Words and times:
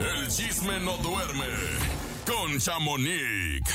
El 0.00 0.28
chisme 0.28 0.80
no 0.80 0.96
duerme 0.96 1.44
con 2.26 2.58
Chamonix. 2.58 3.70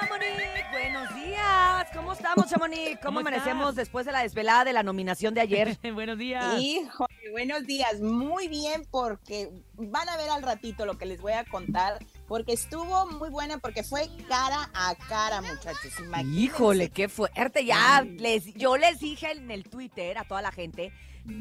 Chamonix, 0.00 0.70
buenos 0.72 1.14
días. 1.14 1.86
¿Cómo 1.94 2.14
estamos, 2.14 2.48
Chamonix? 2.48 2.92
¿Cómo, 2.92 3.02
¿Cómo 3.02 3.20
amanecemos 3.20 3.68
estás? 3.68 3.76
después 3.76 4.06
de 4.06 4.12
la 4.12 4.22
desvelada 4.22 4.64
de 4.64 4.72
la 4.72 4.82
nominación 4.82 5.34
de 5.34 5.42
ayer? 5.42 5.76
Buenos 5.92 6.16
días. 6.16 6.58
Híjole, 6.62 7.30
buenos 7.30 7.66
días. 7.66 8.00
Muy 8.00 8.48
bien, 8.48 8.86
porque 8.90 9.50
van 9.74 10.08
a 10.08 10.16
ver 10.16 10.30
al 10.30 10.42
ratito 10.42 10.86
lo 10.86 10.96
que 10.96 11.04
les 11.04 11.20
voy 11.20 11.32
a 11.34 11.44
contar, 11.44 11.98
porque 12.26 12.54
estuvo 12.54 13.06
muy 13.06 13.28
buena, 13.28 13.58
porque 13.58 13.82
fue 13.82 14.08
cara 14.30 14.70
a 14.72 14.94
cara, 15.08 15.42
muchachos. 15.42 15.92
Imagínense. 15.98 16.40
Híjole, 16.40 16.88
qué 16.88 17.10
fuerte. 17.10 17.66
Ya 17.66 18.02
les, 18.02 18.54
yo 18.54 18.78
les 18.78 18.98
dije 18.98 19.30
en 19.30 19.50
el 19.50 19.64
Twitter 19.64 20.16
a 20.16 20.24
toda 20.24 20.40
la 20.40 20.52
gente 20.52 20.90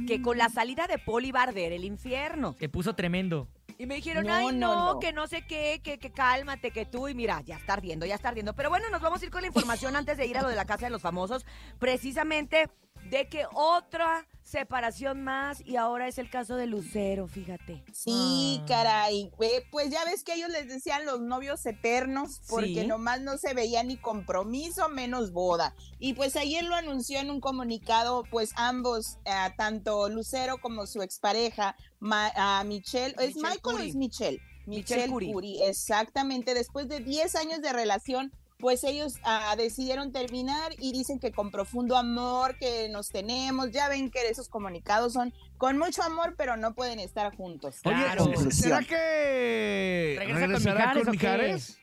que 0.07 0.21
con 0.21 0.37
la 0.37 0.49
salida 0.49 0.87
de 0.87 0.97
Poli 0.97 1.31
va 1.31 1.41
a 1.41 1.43
arder 1.43 1.71
el 1.73 1.83
infierno. 1.85 2.55
Se 2.59 2.69
puso 2.69 2.93
tremendo. 2.95 3.47
Y 3.79 3.85
me 3.85 3.95
dijeron, 3.95 4.25
No, 4.25 4.33
ay, 4.33 4.47
no, 4.47 4.53
no, 4.53 4.93
no. 4.93 4.99
que 4.99 5.13
no 5.13 5.27
sé 5.27 5.43
qué, 5.45 5.81
que, 5.83 5.99
que 5.99 6.11
cálmate, 6.11 6.71
que 6.71 6.85
tú. 6.85 7.07
Y 7.07 7.13
mira, 7.13 7.41
ya 7.41 7.57
está 7.57 7.73
ardiendo, 7.73 8.05
ya 8.07 8.15
está 8.15 8.29
ardiendo. 8.29 8.53
Pero 8.55 8.69
bueno, 8.69 8.89
nos 8.89 9.01
vamos 9.01 9.21
a 9.21 9.25
ir 9.25 9.31
con 9.31 9.41
la 9.41 9.47
información 9.47 9.95
antes 9.95 10.17
de 10.17 10.25
ir 10.25 10.37
a 10.37 10.41
lo 10.41 10.49
de 10.49 10.55
la 10.55 10.65
Casa 10.65 10.87
de 10.87 10.89
los 10.89 11.01
Famosos. 11.01 11.45
Precisamente 11.77 12.69
de 13.09 13.27
que 13.29 13.45
otra 13.53 14.25
separación 14.43 15.23
más 15.25 15.59
y 15.65 15.75
ahora 15.75 16.07
es 16.07 16.17
el 16.17 16.29
caso 16.29 16.55
de 16.55 16.67
Lucero, 16.67 17.27
fíjate. 17.27 17.83
Sí, 17.93 18.59
Ah. 18.61 18.65
caray. 18.67 19.31
Eh, 19.41 19.63
Pues 19.71 19.89
ya 19.89 20.05
ves 20.05 20.23
que 20.23 20.35
ellos 20.35 20.49
les 20.49 20.67
decían 20.69 21.05
los 21.05 21.19
novios 21.19 21.65
eternos, 21.65 22.41
porque 22.47 22.81
Sí. 22.81 22.87
nomás 22.87 23.19
no 23.21 23.37
se 23.37 23.53
veía 23.53 23.83
ni 23.83 23.97
compromiso, 23.97 24.87
menos 24.87 25.31
boda. 25.33 25.75
Y 25.99 26.13
pues 26.13 26.37
ayer 26.37 26.63
lo 26.63 26.75
anunció 26.75 27.19
en 27.19 27.29
un 27.29 27.41
comunicado, 27.41 28.23
pues 28.31 28.51
ambos, 28.55 29.17
eh, 29.25 29.31
tanto 29.57 30.07
Lucero 30.07 30.59
como 30.61 30.87
su 30.87 31.01
expareja, 31.01 31.75
Ma- 31.99 32.31
a 32.35 32.63
Michelle, 32.63 33.15
¿es 33.19 33.35
Michelle 33.35 33.49
Michael 33.55 33.75
o 33.75 33.79
es 33.79 33.95
Michelle? 33.95 34.39
Michelle 34.65 35.07
Curry. 35.11 35.33
Curry, 35.33 35.63
exactamente. 35.63 36.53
Después 36.53 36.87
de 36.87 36.99
10 37.01 37.35
años 37.35 37.61
de 37.61 37.73
relación, 37.73 38.31
pues 38.59 38.83
ellos 38.83 39.15
ah, 39.23 39.55
decidieron 39.57 40.11
terminar 40.11 40.73
y 40.79 40.91
dicen 40.91 41.19
que 41.19 41.31
con 41.31 41.51
profundo 41.51 41.95
amor 41.95 42.57
que 42.57 42.89
nos 42.89 43.09
tenemos, 43.09 43.71
ya 43.71 43.87
ven 43.89 44.09
que 44.09 44.27
esos 44.29 44.49
comunicados 44.49 45.13
son 45.13 45.33
con 45.57 45.77
mucho 45.77 46.01
amor, 46.03 46.35
pero 46.37 46.57
no 46.57 46.73
pueden 46.73 46.99
estar 46.99 47.35
juntos. 47.35 47.77
Oye, 47.85 47.95
Conclusión. 48.17 48.51
¿será 48.51 48.83
que 48.83 50.15
¿Regresa 50.17 50.39
con 50.39 50.49
regresará 50.49 50.79
Mijares 50.79 51.03
con? 51.03 51.11
Mijares? 51.11 51.77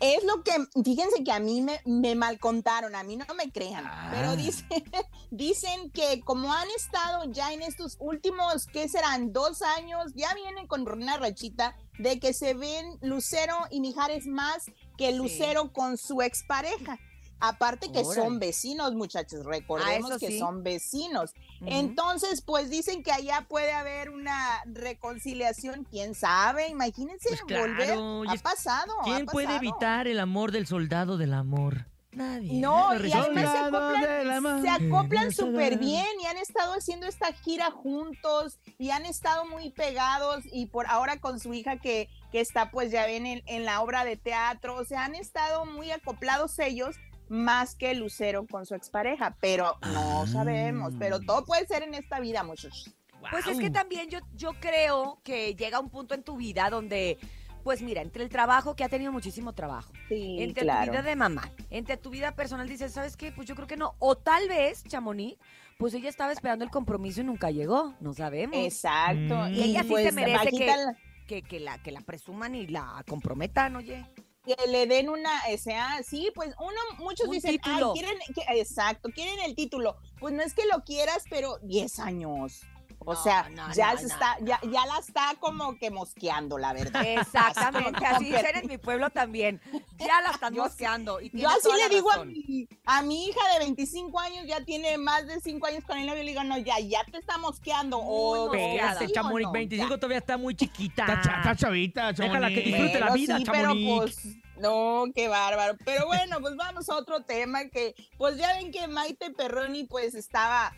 Es 0.00 0.22
lo 0.22 0.44
que, 0.44 0.52
fíjense 0.84 1.24
que 1.24 1.32
a 1.32 1.40
mí 1.40 1.60
me, 1.60 1.80
me 1.84 2.14
mal 2.14 2.38
contaron, 2.38 2.94
a 2.94 3.02
mí 3.02 3.16
no 3.16 3.24
me 3.34 3.50
crean, 3.50 3.82
Ah. 3.84 4.10
pero 4.12 4.36
dicen, 4.36 4.68
dicen 5.32 5.90
que 5.90 6.20
como 6.20 6.52
han 6.52 6.68
estado 6.76 7.24
ya 7.32 7.52
en 7.52 7.62
estos 7.62 7.96
últimos, 7.98 8.66
¿qué 8.66 8.88
serán? 8.88 9.32
Dos 9.32 9.60
años, 9.62 10.12
ya 10.14 10.32
vienen 10.34 10.68
con 10.68 10.88
una 10.88 11.16
rachita 11.16 11.76
de 11.98 12.20
que 12.20 12.32
se 12.32 12.54
ven 12.54 12.96
Lucero 13.02 13.56
y 13.70 13.80
Mijares 13.80 14.26
más 14.28 14.66
que 14.98 15.12
Lucero 15.12 15.72
con 15.72 15.96
su 15.96 16.20
expareja. 16.20 16.98
Aparte 17.40 17.92
que 17.92 18.00
Órale. 18.00 18.14
son 18.20 18.40
vecinos, 18.40 18.94
muchachos, 18.94 19.44
recordemos 19.46 20.10
Ah, 20.10 20.14
eso 20.16 20.18
que 20.18 20.26
sí. 20.32 20.38
son 20.40 20.64
vecinos. 20.64 21.34
Entonces, 21.60 22.40
pues 22.42 22.68
dicen 22.68 23.04
que 23.04 23.12
allá 23.12 23.46
puede 23.48 23.70
haber 23.72 24.10
una 24.10 24.60
reconciliación, 24.66 25.86
quién 25.88 26.16
sabe, 26.16 26.66
imagínense 26.68 27.28
Pues 27.28 27.42
claro, 27.42 27.68
volver. 27.68 28.28
Ha 28.28 28.42
pasado. 28.42 28.92
ha 29.00 29.04
¿Quién 29.04 29.26
puede 29.26 29.54
evitar 29.54 30.08
el 30.08 30.18
amor 30.18 30.50
del 30.50 30.66
soldado 30.66 31.16
del 31.16 31.32
amor? 31.32 31.86
Nadie. 32.12 32.60
No, 32.60 32.94
y 32.94 33.12
además 33.12 33.52
se 33.52 33.58
acoplan, 33.58 34.62
se 34.62 34.68
acoplan 34.70 35.32
súper 35.32 35.78
bien 35.78 36.06
y 36.22 36.26
han 36.26 36.38
estado 36.38 36.72
haciendo 36.72 37.06
esta 37.06 37.32
gira 37.32 37.70
juntos 37.70 38.58
y 38.78 38.90
han 38.90 39.04
estado 39.04 39.44
muy 39.44 39.70
pegados 39.70 40.42
y 40.50 40.66
por 40.66 40.86
ahora 40.86 41.20
con 41.20 41.38
su 41.38 41.52
hija 41.52 41.76
que, 41.76 42.08
que 42.32 42.40
está 42.40 42.70
pues 42.70 42.90
ya 42.90 43.04
ven 43.06 43.26
en, 43.26 43.42
en 43.46 43.64
la 43.64 43.82
obra 43.82 44.04
de 44.04 44.16
teatro, 44.16 44.76
o 44.76 44.84
sea, 44.84 45.04
han 45.04 45.14
estado 45.14 45.66
muy 45.66 45.90
acoplados 45.90 46.58
ellos 46.58 46.96
más 47.28 47.74
que 47.74 47.94
Lucero 47.94 48.46
con 48.46 48.64
su 48.64 48.74
expareja, 48.74 49.36
pero 49.40 49.76
no 49.82 50.22
Ah. 50.22 50.26
sabemos, 50.26 50.94
pero 50.98 51.20
todo 51.20 51.44
puede 51.44 51.66
ser 51.66 51.82
en 51.82 51.92
esta 51.92 52.20
vida, 52.20 52.42
muchachos. 52.42 52.90
Pues 53.30 53.46
es 53.48 53.58
que 53.58 53.68
también 53.68 54.08
yo, 54.08 54.20
yo 54.34 54.52
creo 54.60 55.20
que 55.24 55.54
llega 55.56 55.78
un 55.80 55.90
punto 55.90 56.14
en 56.14 56.22
tu 56.22 56.36
vida 56.36 56.70
donde, 56.70 57.18
pues 57.68 57.82
mira, 57.82 58.00
entre 58.00 58.22
el 58.22 58.30
trabajo, 58.30 58.74
que 58.74 58.82
ha 58.82 58.88
tenido 58.88 59.12
muchísimo 59.12 59.52
trabajo, 59.52 59.92
Sí, 60.08 60.38
entre 60.40 60.64
tu 60.64 60.90
vida 60.90 61.02
de 61.02 61.16
mamá, 61.16 61.52
entre 61.68 61.98
tu 61.98 62.08
vida 62.08 62.34
personal, 62.34 62.66
dices, 62.66 62.92
¿sabes 62.94 63.14
qué? 63.14 63.30
Pues 63.30 63.46
yo 63.46 63.54
creo 63.54 63.66
que 63.66 63.76
no. 63.76 63.94
O 63.98 64.16
tal 64.16 64.48
vez, 64.48 64.82
Chamonix, 64.84 65.36
pues 65.76 65.92
ella 65.92 66.08
estaba 66.08 66.32
esperando 66.32 66.64
el 66.64 66.70
compromiso 66.70 67.20
y 67.20 67.24
nunca 67.24 67.50
llegó, 67.50 67.92
no 68.00 68.14
sabemos. 68.14 68.56
Exacto. 68.56 69.34
Mm. 69.36 69.52
Y 69.54 69.62
Ella 69.64 69.82
sí 69.82 69.88
pues 69.90 70.06
se 70.06 70.12
merece 70.12 70.36
bajita 70.38 70.58
que- 70.58 70.66
la- 70.66 70.96
Que, 71.26 71.42
que, 71.42 71.60
la, 71.60 71.76
que 71.82 71.92
la 71.92 72.00
presuman 72.00 72.54
y 72.54 72.66
la 72.68 73.04
comprometan, 73.06 73.76
oye. 73.76 74.06
que 74.46 74.56
le 74.70 74.86
den 74.86 75.10
una, 75.10 75.30
o 75.54 75.58
sea, 75.58 76.02
sí, 76.02 76.30
pues 76.34 76.54
uno, 76.58 77.04
muchos 77.04 77.26
Un 77.28 77.34
dicen, 77.34 77.50
título. 77.50 77.92
ay, 77.94 78.00
quieren, 78.00 78.18
que- 78.34 78.58
exacto, 78.60 79.10
quieren 79.14 79.40
el 79.44 79.54
título. 79.54 79.98
Pues 80.18 80.32
no 80.32 80.40
es 80.42 80.54
que 80.54 80.64
lo 80.64 80.84
quieras, 80.84 81.24
pero 81.28 81.58
10 81.64 81.98
años. 81.98 82.62
O 83.10 83.14
No, 83.14 83.22
sea, 83.22 83.48
no, 83.48 83.72
ya 83.72 83.92
no, 83.94 84.00
se 84.00 84.06
no, 84.06 84.12
está, 84.12 84.36
no. 84.38 84.46
Ya, 84.46 84.60
ya 84.70 84.84
la 84.84 84.98
está 84.98 85.34
como 85.40 85.78
que 85.78 85.90
mosqueando, 85.90 86.58
la 86.58 86.74
verdad. 86.74 87.02
Exactamente, 87.06 88.04
así 88.04 88.26
dicen 88.26 88.50
en 88.54 88.66
mi 88.68 88.76
pueblo 88.76 89.08
también. 89.08 89.62
Ya 89.98 90.20
la 90.20 90.30
están 90.32 90.52
Yo- 90.54 90.64
mosqueando. 90.64 91.18
y 91.20 91.30
Yo 91.30 91.30
tiene 91.30 91.46
así 91.48 91.68
le 91.88 91.88
digo 91.94 92.12
a 92.12 92.24
mi, 92.26 92.68
a 92.84 93.02
mi 93.02 93.28
hija 93.28 93.40
de 93.54 93.60
25 93.60 94.20
años, 94.20 94.46
ya 94.46 94.62
tiene 94.62 94.98
más 94.98 95.26
de 95.26 95.40
5 95.40 95.66
años 95.66 95.84
con 95.84 95.96
el 95.96 96.06
novio, 96.06 96.22
le 96.22 96.30
digo, 96.32 96.44
no, 96.44 96.58
ya, 96.58 96.78
ya 96.80 97.02
te 97.10 97.16
está 97.16 97.38
mosqueando. 97.38 98.02
Muy 98.02 98.38
o 98.40 98.44
mosqueada. 98.48 98.92
Espérate, 98.92 99.06
sí 99.06 99.10
o 99.12 99.14
Chamonix, 99.14 99.46
no, 99.46 99.52
25 99.52 99.88
ya. 99.88 99.96
todavía 99.96 100.18
está 100.18 100.36
muy 100.36 100.54
chiquita. 100.54 101.02
Está, 101.06 101.36
está 101.38 101.56
chavita, 101.56 102.12
Déjala 102.12 102.48
que 102.48 102.56
Chamonix. 102.56 102.64
disfrute 102.66 103.00
la 103.00 103.12
vida, 103.14 103.38
sí, 103.38 103.44
pero 103.46 103.62
Chamonix. 103.68 103.96
pues, 103.96 104.26
no, 104.58 105.04
qué 105.14 105.28
bárbaro. 105.28 105.78
Pero 105.84 106.06
bueno, 106.06 106.40
pues 106.40 106.56
vamos 106.56 106.88
a 106.90 106.96
otro 106.96 107.22
tema 107.22 107.64
que, 107.68 107.94
pues 108.18 108.36
ya 108.36 108.52
ven 108.54 108.70
que 108.70 108.86
Maite 108.88 109.30
Perroni, 109.30 109.84
pues 109.84 110.14
estaba, 110.14 110.74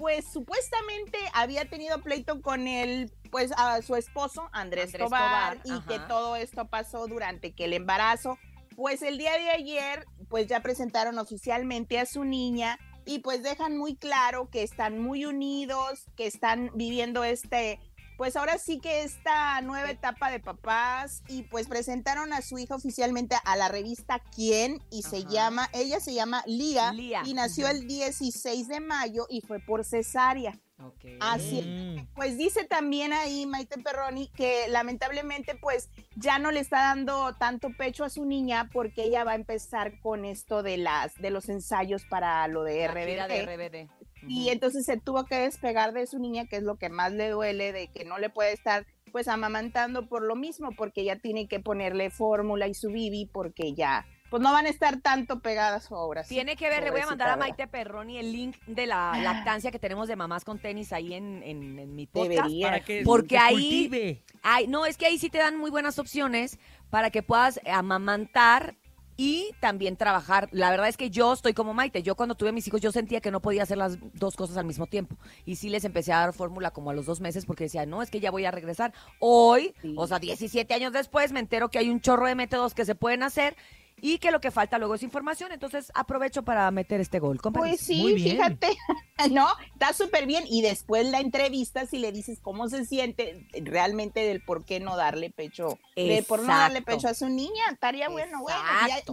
pues 0.00 0.24
supuestamente 0.32 1.18
había 1.34 1.68
tenido 1.68 2.00
pleito 2.00 2.40
con 2.40 2.66
el, 2.66 3.12
pues 3.30 3.52
a 3.54 3.82
su 3.82 3.96
esposo, 3.96 4.48
Andrés, 4.50 4.86
Andrés 4.86 5.04
Tobar, 5.04 5.60
Tobar, 5.60 5.66
y 5.66 5.70
ajá. 5.72 5.86
que 5.86 5.98
todo 6.08 6.36
esto 6.36 6.66
pasó 6.68 7.06
durante 7.06 7.52
que 7.52 7.66
el 7.66 7.74
embarazo. 7.74 8.38
Pues 8.76 9.02
el 9.02 9.18
día 9.18 9.34
de 9.34 9.50
ayer, 9.50 10.06
pues 10.30 10.46
ya 10.46 10.60
presentaron 10.60 11.18
oficialmente 11.18 11.98
a 11.98 12.06
su 12.06 12.24
niña 12.24 12.78
y 13.04 13.18
pues 13.18 13.42
dejan 13.42 13.76
muy 13.76 13.94
claro 13.94 14.48
que 14.48 14.62
están 14.62 14.98
muy 14.98 15.26
unidos, 15.26 16.06
que 16.16 16.26
están 16.26 16.70
viviendo 16.74 17.22
este, 17.22 17.78
pues 18.20 18.36
ahora 18.36 18.58
sí 18.58 18.80
que 18.80 19.02
esta 19.02 19.62
nueva 19.62 19.90
etapa 19.90 20.30
de 20.30 20.40
papás 20.40 21.22
y 21.26 21.44
pues 21.44 21.66
presentaron 21.66 22.34
a 22.34 22.42
su 22.42 22.58
hija 22.58 22.74
oficialmente 22.74 23.34
a 23.46 23.56
la 23.56 23.68
revista 23.68 24.18
Quién 24.36 24.82
y 24.90 25.04
se 25.04 25.24
llama, 25.24 25.70
ella 25.72 26.00
se 26.00 26.12
llama 26.12 26.42
Lía, 26.44 26.92
Lía, 26.92 27.22
y 27.24 27.32
nació 27.32 27.66
el 27.68 27.86
16 27.86 28.68
de 28.68 28.80
mayo 28.80 29.26
y 29.30 29.40
fue 29.40 29.58
por 29.58 29.86
cesárea. 29.86 30.60
Ok. 30.84 31.16
Así 31.20 31.62
Mm. 31.62 32.06
Pues 32.14 32.36
dice 32.36 32.64
también 32.64 33.12
ahí 33.12 33.46
Maite 33.46 33.80
Perroni 33.82 34.28
que 34.28 34.68
lamentablemente 34.68 35.54
pues 35.54 35.88
ya 36.16 36.38
no 36.38 36.50
le 36.50 36.60
está 36.60 36.78
dando 36.78 37.34
tanto 37.36 37.70
pecho 37.76 38.04
a 38.04 38.10
su 38.10 38.24
niña 38.24 38.68
porque 38.72 39.04
ella 39.04 39.24
va 39.24 39.32
a 39.32 39.36
empezar 39.36 40.00
con 40.00 40.24
esto 40.24 40.62
de 40.62 40.76
las 40.76 41.14
de 41.16 41.30
los 41.30 41.48
ensayos 41.48 42.04
para 42.04 42.46
lo 42.48 42.64
de 42.64 42.86
La 42.86 43.06
gira 43.06 43.28
de 43.28 43.46
RBD. 43.46 43.90
Y 44.28 44.48
entonces 44.50 44.84
se 44.84 44.96
tuvo 44.98 45.24
que 45.24 45.36
despegar 45.36 45.92
de 45.92 46.06
su 46.06 46.18
niña, 46.18 46.46
que 46.46 46.56
es 46.56 46.62
lo 46.62 46.76
que 46.76 46.88
más 46.88 47.12
le 47.12 47.28
duele, 47.30 47.72
de 47.72 47.88
que 47.88 48.04
no 48.04 48.18
le 48.18 48.30
puede 48.30 48.52
estar 48.52 48.86
pues 49.12 49.26
amamantando 49.26 50.08
por 50.08 50.22
lo 50.22 50.36
mismo, 50.36 50.70
porque 50.76 51.04
ya 51.04 51.16
tiene 51.16 51.48
que 51.48 51.58
ponerle 51.58 52.10
fórmula 52.10 52.68
y 52.68 52.74
su 52.74 52.88
bibi, 52.90 53.26
porque 53.26 53.74
ya 53.74 54.06
pues 54.30 54.40
no 54.40 54.52
van 54.52 54.66
a 54.66 54.68
estar 54.68 55.00
tanto 55.00 55.40
pegadas 55.40 55.88
obras. 55.90 56.28
Tiene 56.28 56.54
que 56.54 56.68
ver, 56.68 56.84
le 56.84 56.92
voy 56.92 57.00
a 57.00 57.06
mandar 57.06 57.30
a 57.30 57.36
Maite 57.36 57.66
Perroni 57.66 58.16
el 58.18 58.30
link 58.30 58.56
de 58.68 58.86
la 58.86 59.18
lactancia 59.20 59.72
que 59.72 59.80
tenemos 59.80 60.06
de 60.06 60.14
mamás 60.14 60.44
con 60.44 60.60
tenis 60.60 60.92
ahí 60.92 61.14
en, 61.14 61.42
en, 61.42 61.76
en 61.80 61.96
mi 61.96 62.06
podcast. 62.06 62.30
Debería. 62.44 62.66
Para 62.68 62.80
que 62.84 63.02
Porque 63.04 63.36
ahí- 63.36 64.22
no, 64.68 64.86
es 64.86 64.96
que 64.96 65.06
ahí 65.06 65.18
sí 65.18 65.30
te 65.30 65.38
dan 65.38 65.56
muy 65.56 65.72
buenas 65.72 65.98
opciones 65.98 66.60
para 66.90 67.10
que 67.10 67.24
puedas 67.24 67.58
amamantar 67.66 68.76
y 69.22 69.50
también 69.60 69.98
trabajar. 69.98 70.48
La 70.50 70.70
verdad 70.70 70.88
es 70.88 70.96
que 70.96 71.10
yo 71.10 71.34
estoy 71.34 71.52
como 71.52 71.74
Maite. 71.74 72.02
Yo 72.02 72.14
cuando 72.16 72.34
tuve 72.36 72.52
mis 72.52 72.66
hijos 72.66 72.80
yo 72.80 72.90
sentía 72.90 73.20
que 73.20 73.30
no 73.30 73.40
podía 73.42 73.64
hacer 73.64 73.76
las 73.76 73.98
dos 74.14 74.34
cosas 74.34 74.56
al 74.56 74.64
mismo 74.64 74.86
tiempo. 74.86 75.14
Y 75.44 75.56
sí 75.56 75.68
les 75.68 75.84
empecé 75.84 76.14
a 76.14 76.20
dar 76.20 76.32
fórmula 76.32 76.70
como 76.70 76.88
a 76.88 76.94
los 76.94 77.04
dos 77.04 77.20
meses 77.20 77.44
porque 77.44 77.64
decía, 77.64 77.84
no, 77.84 78.00
es 78.00 78.10
que 78.10 78.18
ya 78.20 78.30
voy 78.30 78.46
a 78.46 78.50
regresar. 78.50 78.94
Hoy, 79.18 79.74
Sí. 79.82 79.94
o 79.94 80.06
sea, 80.06 80.20
17 80.20 80.72
años 80.72 80.94
después, 80.94 81.32
me 81.32 81.40
entero 81.40 81.68
que 81.68 81.78
hay 81.78 81.90
un 81.90 82.00
chorro 82.00 82.26
de 82.28 82.34
métodos 82.34 82.72
que 82.72 82.86
se 82.86 82.94
pueden 82.94 83.22
hacer 83.22 83.56
y 84.02 84.18
que 84.18 84.30
lo 84.30 84.40
que 84.40 84.50
falta 84.50 84.78
luego 84.78 84.94
es 84.94 85.02
información. 85.02 85.52
Entonces 85.52 85.90
aprovecho 85.94 86.42
para 86.42 86.70
meter 86.70 87.00
este 87.00 87.18
gol. 87.18 87.40
Con 87.40 87.52
Pues 87.52 87.80
sí, 87.80 88.00
Muy 88.00 88.14
bien. 88.14 88.36
fíjate, 88.36 88.76
no, 89.30 89.48
está 89.72 89.92
súper 89.92 90.26
bien. 90.26 90.44
Y 90.48 90.62
después 90.62 91.06
la 91.08 91.20
entrevista, 91.20 91.86
si 91.86 91.98
le 91.98 92.12
dices 92.12 92.40
cómo 92.40 92.68
se 92.68 92.84
siente 92.84 93.46
realmente 93.62 94.20
del 94.20 94.42
por 94.42 94.64
qué 94.64 94.80
no 94.80 94.96
darle 94.96 95.30
pecho, 95.30 95.78
de 95.96 96.24
por 96.26 96.40
no 96.40 96.48
darle 96.48 96.82
pecho 96.82 97.08
a 97.08 97.14
su 97.14 97.28
niña, 97.28 97.64
estaría 97.70 98.08
bueno, 98.08 98.40
bueno, 98.42 98.58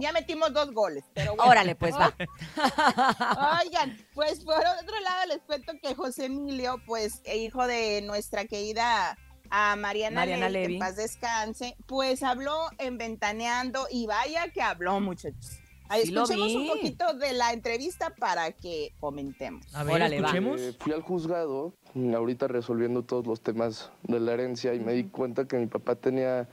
ya, 0.00 0.12
metimos 0.12 0.52
dos 0.52 0.72
goles, 0.72 1.04
pero 1.14 1.36
bueno. 1.36 1.50
Órale, 1.50 1.74
pues 1.74 1.94
va. 1.94 2.14
Oigan, 3.62 3.96
pues 4.14 4.40
por 4.40 4.56
otro 4.56 5.00
lado 5.00 5.26
les 5.28 5.38
cuento 5.42 5.72
que 5.80 5.94
José 5.94 6.26
Emilio, 6.26 6.80
pues 6.86 7.22
hijo 7.34 7.66
de 7.66 8.02
nuestra 8.02 8.46
querida 8.46 9.16
a 9.50 9.76
Mariana, 9.76 10.20
Mariana 10.20 10.48
Levy, 10.48 10.66
que 10.66 10.72
en 10.74 10.78
paz 10.78 10.96
descanse, 10.96 11.76
pues 11.86 12.22
habló 12.22 12.68
en 12.78 12.98
Ventaneando 12.98 13.86
y 13.90 14.06
vaya 14.06 14.48
que 14.52 14.62
habló, 14.62 15.00
muchachos. 15.00 15.58
Ahí 15.88 16.02
Sí 16.02 16.14
escuchemos 16.14 16.54
un 16.54 16.68
poquito 16.68 17.14
de 17.14 17.32
la 17.32 17.52
entrevista 17.52 18.14
para 18.14 18.52
que 18.52 18.92
comentemos. 19.00 19.74
A 19.74 19.84
ver, 19.84 19.94
Órale, 19.96 20.16
escuchemos. 20.16 20.60
Eh, 20.60 20.74
fui 20.78 20.92
al 20.92 21.00
juzgado, 21.00 21.72
mm, 21.94 22.14
ahorita 22.14 22.46
resolviendo 22.46 23.02
todos 23.04 23.26
los 23.26 23.40
temas 23.40 23.90
de 24.02 24.20
la 24.20 24.34
herencia, 24.34 24.74
y 24.74 24.80
me 24.80 24.92
di 24.92 25.04
cuenta 25.04 25.46
que 25.46 25.56
mi 25.56 25.66
papá 25.66 25.94
tenía 25.94 26.46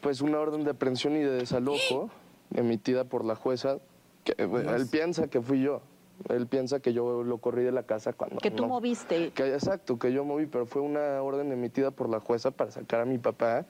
pues 0.00 0.20
una 0.20 0.38
orden 0.38 0.64
de 0.64 0.70
aprehensión 0.70 1.16
y 1.16 1.20
de 1.20 1.30
desalojo 1.30 2.10
emitida 2.54 3.04
por 3.04 3.24
la 3.24 3.34
jueza. 3.34 3.78
Que, 4.22 4.32
eh, 4.38 4.48
él 4.76 4.86
piensa 4.88 5.28
que 5.28 5.40
fui 5.40 5.60
yo. 5.60 5.82
Él 6.28 6.46
piensa 6.46 6.80
que 6.80 6.92
yo 6.92 7.22
lo 7.22 7.38
corrí 7.38 7.64
de 7.64 7.72
la 7.72 7.82
casa 7.82 8.12
cuando. 8.12 8.38
Que 8.38 8.50
tú 8.50 8.62
no. 8.62 8.68
moviste. 8.70 9.30
Que, 9.32 9.52
exacto, 9.54 9.98
que 9.98 10.12
yo 10.12 10.24
moví, 10.24 10.46
pero 10.46 10.64
fue 10.66 10.80
una 10.82 11.20
orden 11.22 11.50
emitida 11.52 11.90
por 11.90 12.08
la 12.08 12.20
jueza 12.20 12.50
para 12.50 12.70
sacar 12.70 13.00
a 13.00 13.04
mi 13.04 13.18
papá. 13.18 13.66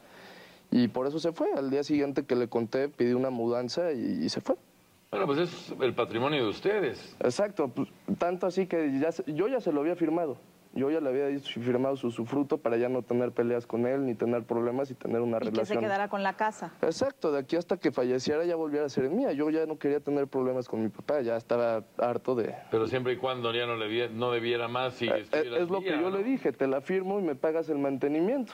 Y 0.71 0.89
por 0.89 1.07
eso 1.07 1.19
se 1.19 1.33
fue. 1.33 1.53
Al 1.53 1.71
día 1.71 1.83
siguiente 1.85 2.25
que 2.25 2.35
le 2.37 2.49
conté, 2.49 2.89
pidió 2.89 3.17
una 3.17 3.31
mudanza 3.31 3.93
y- 3.93 4.25
y 4.25 4.29
se 4.29 4.41
fue. 4.41 4.57
Bueno, 5.11 5.27
pues 5.27 5.39
es 5.39 5.75
el 5.81 5.95
patrimonio 5.95 6.43
de 6.43 6.49
ustedes. 6.51 7.17
Exacto, 7.21 7.69
pues, 7.69 7.89
tanto 8.19 8.47
así 8.47 8.67
que 8.67 8.99
ya, 8.99 9.13
se- 9.13 9.25
yo 9.33 9.47
ya 9.49 9.61
se 9.61 9.71
lo 9.73 9.81
había 9.81 9.95
firmado. 9.95 10.37
Yo 10.75 10.91
ya 10.91 11.01
le 11.01 11.09
había 11.09 11.27
dicho- 11.29 11.61
firmado 11.61 11.97
su 11.97 12.11
sufruto 12.11 12.59
para 12.59 12.77
ya 12.77 12.89
no 12.89 13.03
tener 13.03 13.31
peleas 13.31 13.65
con 13.67 13.87
él, 13.87 14.05
ni 14.05 14.15
tener 14.15 14.43
problemas 14.43 14.91
y 14.91 14.95
tener 14.95 15.21
una 15.21 15.37
Y 15.37 15.41
que 15.41 15.45
se 15.47 15.51
relación. 15.53 15.81
quedara 15.81 16.09
con 16.09 16.23
la 16.25 16.33
casa. 16.37 16.73
Exacto, 16.83 17.31
de 17.31 17.39
aquí 17.39 17.55
hasta 17.57 17.77
que 17.77 17.93
falleciera 17.93 18.45
ya 18.45 18.57
volviera 18.57 18.87
a 18.87 18.89
ser 18.89 19.09
mía. 19.09 19.31
Yo 19.33 19.49
ya 19.51 19.67
no 19.67 19.79
quería 19.79 20.01
tener 20.01 20.27
problemas 20.27 20.69
con 20.69 20.83
mi 20.83 20.89
papá, 20.89 21.21
ya 21.21 21.37
estaba 21.37 21.85
harto 21.99 22.35
de... 22.35 22.55
Pero 22.73 22.89
siempre 22.89 23.13
y 23.13 23.17
cuando 23.19 23.53
ya 23.55 23.67
no, 23.67 23.77
le 23.77 24.09
no 24.09 24.33
debiera 24.33 24.67
más 24.67 25.01
y 25.01 25.09
Eh, 25.09 25.19
estuviera 25.21 25.59
es 25.59 25.71
lo 25.71 25.81
que 25.81 25.91
yo 25.91 26.11
¿no? 26.11 26.11
le 26.11 26.25
dije, 26.25 26.51
te 26.53 26.67
la 26.67 26.81
firmo 26.81 27.21
y 27.21 27.23
me 27.23 27.37
pagas 27.37 27.69
el 27.69 27.79
mantenimiento. 27.79 28.53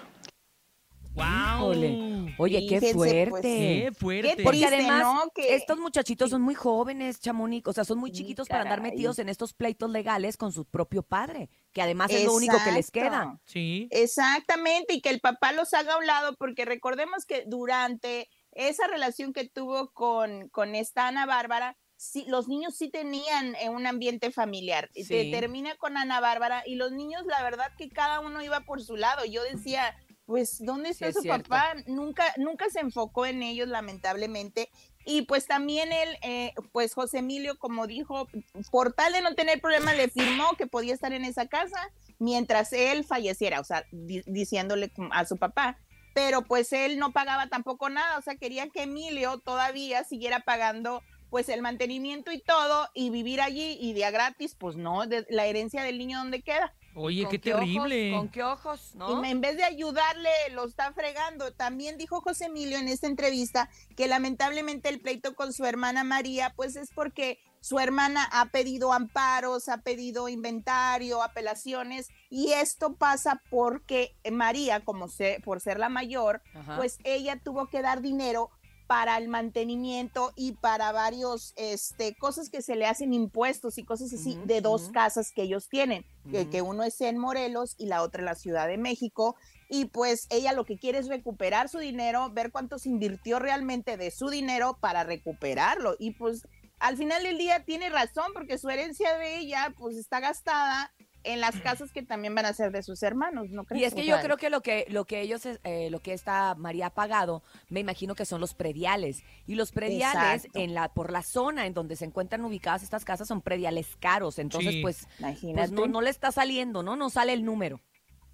¡Wow! 1.15 1.25
Híjole. 1.73 2.35
Oye, 2.39 2.61
qué 2.69 2.81
Fíjense, 2.81 2.95
fuerte. 2.95 3.27
pues, 3.31 3.43
¡Qué 3.43 3.91
fuerte! 3.99 4.37
Qué 4.37 4.43
Porque 4.45 4.59
triste, 4.61 4.75
además, 4.77 5.03
¿no? 5.03 5.31
Que- 5.35 5.55
estos 5.55 5.79
muchachitos 5.79 6.31
son 6.31 6.41
muy 6.43 6.55
jóvenes, 6.55 7.21
Chamonix, 7.21 7.67
o 7.67 7.73
sea, 7.73 7.85
son 7.85 7.99
muy 7.99 8.11
Sí, 8.11 8.19
chiquitos 8.19 8.49
para 8.49 8.62
andar 8.62 8.79
caray. 8.79 8.93
metidos 8.93 9.19
en 9.19 9.29
estos 9.29 9.53
pleitos 9.53 9.91
legales 9.91 10.37
con 10.37 10.53
su 10.53 10.65
propio 10.65 11.03
padre, 11.03 11.51
que 11.73 11.83
además 11.83 12.11
es 12.12 12.25
lo 12.25 12.35
único 12.35 12.57
que 12.65 12.73
les 12.73 12.91
queda. 12.91 13.07
Exacto. 13.07 13.41
Sí. 13.47 13.89
Exactamente, 13.91 14.95
y 14.95 15.01
que 15.01 15.11
el 15.11 15.21
papá 15.21 15.53
los 15.53 15.75
haga 15.75 15.95
a 15.95 15.99
un 15.99 16.07
lado, 16.07 16.37
porque 16.39 16.65
recordemos 16.65 17.27
que 17.27 17.45
durante 17.47 18.29
esa 18.53 18.87
relación 18.87 19.33
que 19.33 19.49
tuvo 19.49 19.91
con, 19.93 20.49
con 20.51 20.75
esta 20.75 21.09
Ana 21.09 21.27
Bárbara, 21.27 21.77
sí, 21.97 22.25
los 22.29 22.49
niños 22.49 22.77
sí 22.77 22.89
tenían 22.89 23.55
eh, 23.57 23.69
un 23.69 23.87
ambiente 23.87 24.31
familiar. 24.31 24.89
Y 24.95 25.05
te- 25.07 25.25
Sí. 25.25 25.31
termina 25.31 25.75
con 25.77 25.97
Ana 25.97 26.21
Bárbara 26.21 26.62
y 26.65 26.77
los 26.77 26.93
niños, 26.93 27.25
la 27.27 27.43
verdad 27.43 27.73
que 27.77 27.89
cada 27.91 28.21
uno 28.21 28.41
iba 28.43 28.61
por 28.61 28.83
su 28.83 28.97
lado. 28.97 29.25
Yo 29.25 29.43
decía, 29.45 29.95
pues, 30.31 30.65
¿dónde 30.65 30.91
está 30.91 31.09
es 31.09 31.17
su 31.17 31.23
papá? 31.43 31.75
Nunca, 31.88 32.25
nunca 32.37 32.71
se 32.71 32.79
enfocó 32.79 33.27
en 33.27 33.43
ellos, 33.43 33.67
lamentablemente. 33.67 34.71
Y 35.05 35.23
pues 35.23 35.47
también 35.49 35.91
él, 35.91 36.09
eh, 36.23 36.53
pues 36.71 36.94
José 36.94 37.19
Emilio, 37.19 37.59
como 37.59 37.88
dijo, 37.88 38.29
por 38.71 38.93
tal 38.93 39.12
de 39.12 39.23
no 39.23 39.35
tener 39.35 39.61
problemas, 39.61 39.97
le 39.97 40.06
firmó 40.09 40.53
que 40.56 40.69
podía 40.69 40.94
estar 40.94 41.12
en 41.12 41.25
esa 41.25 41.49
casa 41.49 41.91
mientras 42.21 42.73
él 42.73 43.03
falleciera, 43.03 43.59
o 43.59 43.65
sea, 43.65 43.85
di- 43.91 44.23
diciéndole 44.27 44.93
a 45.11 45.25
su 45.25 45.37
papá. 45.37 45.79
Pero 46.15 46.43
pues 46.43 46.73
él 46.73 47.00
no 47.00 47.11
pagaba 47.12 47.49
tampoco 47.49 47.88
nada, 47.91 48.17
o 48.19 48.23
sea, 48.23 48.37
quería 48.37 48.69
que 48.69 48.85
Emilio 48.85 49.38
todavía 49.38 50.05
siguiera 50.05 50.41
pagando 50.41 51.03
pues 51.29 51.49
el 51.49 51.61
mantenimiento 51.62 52.31
y 52.31 52.38
todo 52.41 52.88
y 52.94 53.11
vivir 53.11 53.41
allí 53.41 53.79
y 53.81 53.93
día 53.94 54.12
gratis, 54.12 54.55
pues 54.56 54.76
no, 54.76 55.06
de- 55.09 55.26
la 55.29 55.47
herencia 55.47 55.83
del 55.83 55.99
niño 55.99 56.19
dónde 56.19 56.43
queda. 56.43 56.73
Oye, 56.95 57.23
¿Con 57.25 57.39
qué 57.39 57.55
ojos? 57.55 57.61
terrible. 57.65 58.13
¿Con 58.17 58.29
qué 58.29 58.43
ojos? 58.43 58.95
¿No? 58.95 59.25
en 59.25 59.41
vez 59.41 59.57
de 59.57 59.65
ayudarle, 59.65 60.31
lo 60.53 60.65
está 60.65 60.93
fregando. 60.93 61.53
También 61.53 61.99
dijo 61.99 62.21
José 62.21 62.47
Emilio 62.47 62.79
en 62.79 62.89
esta 62.89 63.07
entrevista 63.07 63.71
que 63.97 64.09
lamentablemente 64.09 64.89
el 64.89 65.01
pleito 65.01 65.35
con 65.35 65.53
su 65.53 65.65
hermana 65.65 66.05
María, 66.05 66.53
pues 66.57 66.77
es 66.77 66.91
porque 66.95 67.39
su 67.61 67.79
hermana 67.79 68.29
ha 68.33 68.47
pedido 68.47 68.93
amparos, 68.93 69.69
ha 69.69 69.83
pedido 69.83 70.29
inventario, 70.29 71.23
apelaciones, 71.23 72.09
y 72.31 72.53
esto 72.53 72.95
pasa 72.95 73.43
porque 73.51 74.17
María, 74.33 74.81
como 74.81 75.09
se, 75.09 75.41
por 75.45 75.61
ser 75.61 75.79
la 75.79 75.91
mayor, 75.91 76.43
Ajá. 76.55 76.77
pues 76.77 76.99
ella 77.05 77.39
tuvo 77.43 77.67
que 77.69 77.83
dar 77.83 78.01
dinero 78.01 78.51
para 78.91 79.19
el 79.19 79.29
mantenimiento 79.29 80.33
y 80.35 80.55
para 80.55 80.91
varios 80.91 81.53
este 81.55 82.17
cosas 82.17 82.51
que 82.51 82.61
se 82.61 82.75
le 82.75 82.87
hacen 82.87 83.15
impuestos 83.15 83.79
y 83.79 83.85
cosas 83.85 84.13
así 84.13 84.37
de 84.47 84.61
dos 84.61 84.91
casas 84.91 85.31
que 85.31 85.43
ellos 85.43 85.69
tienen, 85.69 86.05
que, 86.29 86.49
que 86.49 86.61
uno 86.61 86.83
es 86.83 87.01
en 87.01 87.17
Morelos 87.17 87.77
y 87.79 87.87
la 87.87 88.03
otra 88.03 88.23
en 88.23 88.25
la 88.25 88.35
Ciudad 88.35 88.67
de 88.67 88.79
México 88.79 89.37
y 89.69 89.85
pues 89.85 90.27
ella 90.29 90.53
lo 90.53 90.65
que 90.65 90.77
quiere 90.77 90.99
es 90.99 91.07
recuperar 91.07 91.69
su 91.69 91.79
dinero, 91.79 92.31
ver 92.33 92.51
cuánto 92.51 92.81
se 92.81 92.89
invirtió 92.89 93.39
realmente 93.39 93.97
de 93.97 94.11
su 94.11 94.29
dinero 94.29 94.77
para 94.81 95.05
recuperarlo 95.05 95.95
y 96.01 96.15
pues 96.15 96.49
al 96.81 96.97
final 96.97 97.23
del 97.23 97.39
día 97.39 97.65
tiene 97.65 97.91
razón 97.91 98.33
porque 98.35 98.59
su 98.59 98.71
herencia 98.71 99.17
de 99.19 99.39
ella 99.39 99.73
pues 99.79 99.97
está 99.97 100.19
gastada 100.19 100.93
en 101.25 101.41
las 101.41 101.57
casas 101.61 101.93
que 101.93 102.03
también 102.03 102.35
van 102.35 102.47
a 102.47 102.53
ser 102.53 102.73
de 102.73 102.83
sus 102.83 103.03
hermanos, 103.03 103.51
¿no 103.51 103.65
crees? 103.65 103.83
Y 103.83 103.85
es 103.85 103.95
que 103.95 104.05
yo 104.07 104.19
creo 104.21 104.37
que 104.37 104.51
lo 104.51 104.61
que 104.63 104.87
lo 104.89 105.05
que 105.05 105.21
ellos 105.21 105.43
eh, 105.47 105.89
lo 105.91 106.01
que 106.01 106.13
esta 106.13 106.55
María 106.55 106.87
ha 106.87 106.95
pagado, 106.95 107.43
me 107.69 107.81
imagino 107.81 108.15
que 108.15 108.25
son 108.25 108.41
los 108.41 108.55
prediales 108.55 109.23
y 109.47 109.55
los 109.55 109.73
prediales 109.73 110.45
Exacto. 110.45 110.59
en 110.59 110.75
la 110.75 110.93
por 110.93 111.13
la 111.13 111.23
zona 111.23 111.67
en 111.67 111.75
donde 111.75 111.97
se 111.97 112.05
encuentran 112.05 112.45
ubicadas 112.45 112.83
estas 112.83 113.05
casas 113.05 113.29
son 113.29 113.43
prediales 113.43 113.97
caros, 113.97 114.39
entonces 114.39 114.75
Sí. 114.75 114.83
pues 114.83 115.07
pues 115.55 115.71
no 115.73 115.87
no 115.87 116.01
le 116.01 116.11
está 116.11 116.33
saliendo, 116.33 116.83
¿no? 116.83 116.97
No 116.97 117.11
sale 117.11 117.33
el 117.33 117.45
número. 117.45 117.81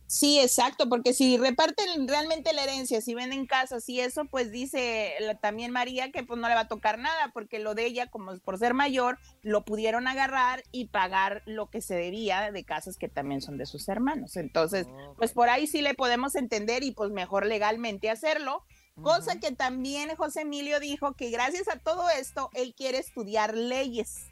Sí, 0.08 0.38
exacto, 0.38 0.88
porque 0.88 1.12
si 1.12 1.36
reparten 1.36 2.06
realmente 2.06 2.52
la 2.52 2.62
herencia, 2.62 3.00
si 3.00 3.14
venden 3.14 3.46
casas 3.46 3.88
y 3.88 4.00
eso, 4.00 4.24
pues 4.26 4.52
dice 4.52 5.14
la- 5.20 5.34
también 5.34 5.72
María 5.72 6.12
que 6.12 6.22
pues 6.22 6.38
no 6.40 6.48
le 6.48 6.54
va 6.54 6.60
a 6.62 6.68
tocar 6.68 6.98
nada, 6.98 7.30
porque 7.34 7.58
lo 7.58 7.74
de 7.74 7.86
ella, 7.86 8.06
como 8.08 8.32
es 8.32 8.40
por 8.40 8.56
ser 8.58 8.72
mayor, 8.72 9.18
lo 9.42 9.64
pudieron 9.64 10.06
agarrar 10.06 10.62
y 10.70 10.86
pagar 10.88 11.42
lo 11.46 11.70
que 11.70 11.80
se 11.80 11.94
debía 11.96 12.52
de 12.52 12.64
casas 12.64 12.96
que 12.98 13.08
también 13.08 13.40
son 13.40 13.58
de 13.58 13.66
sus 13.66 13.88
hermanos. 13.88 14.36
Entonces, 14.36 14.86
pues 15.16 15.32
por 15.32 15.48
ahí 15.48 15.66
sí 15.66 15.82
le 15.82 15.94
podemos 15.94 16.36
entender 16.36 16.84
y 16.84 16.92
pues 16.92 17.10
mejor 17.10 17.44
legalmente 17.46 18.08
hacerlo. 18.08 18.62
Cosa 19.02 19.38
que 19.40 19.52
también 19.52 20.14
José 20.16 20.42
Emilio 20.42 20.80
dijo 20.80 21.12
que 21.14 21.28
gracias 21.30 21.68
a 21.68 21.78
todo 21.78 22.08
esto, 22.08 22.48
él 22.54 22.74
quiere 22.74 22.96
estudiar 22.98 23.54
leyes 23.54 24.28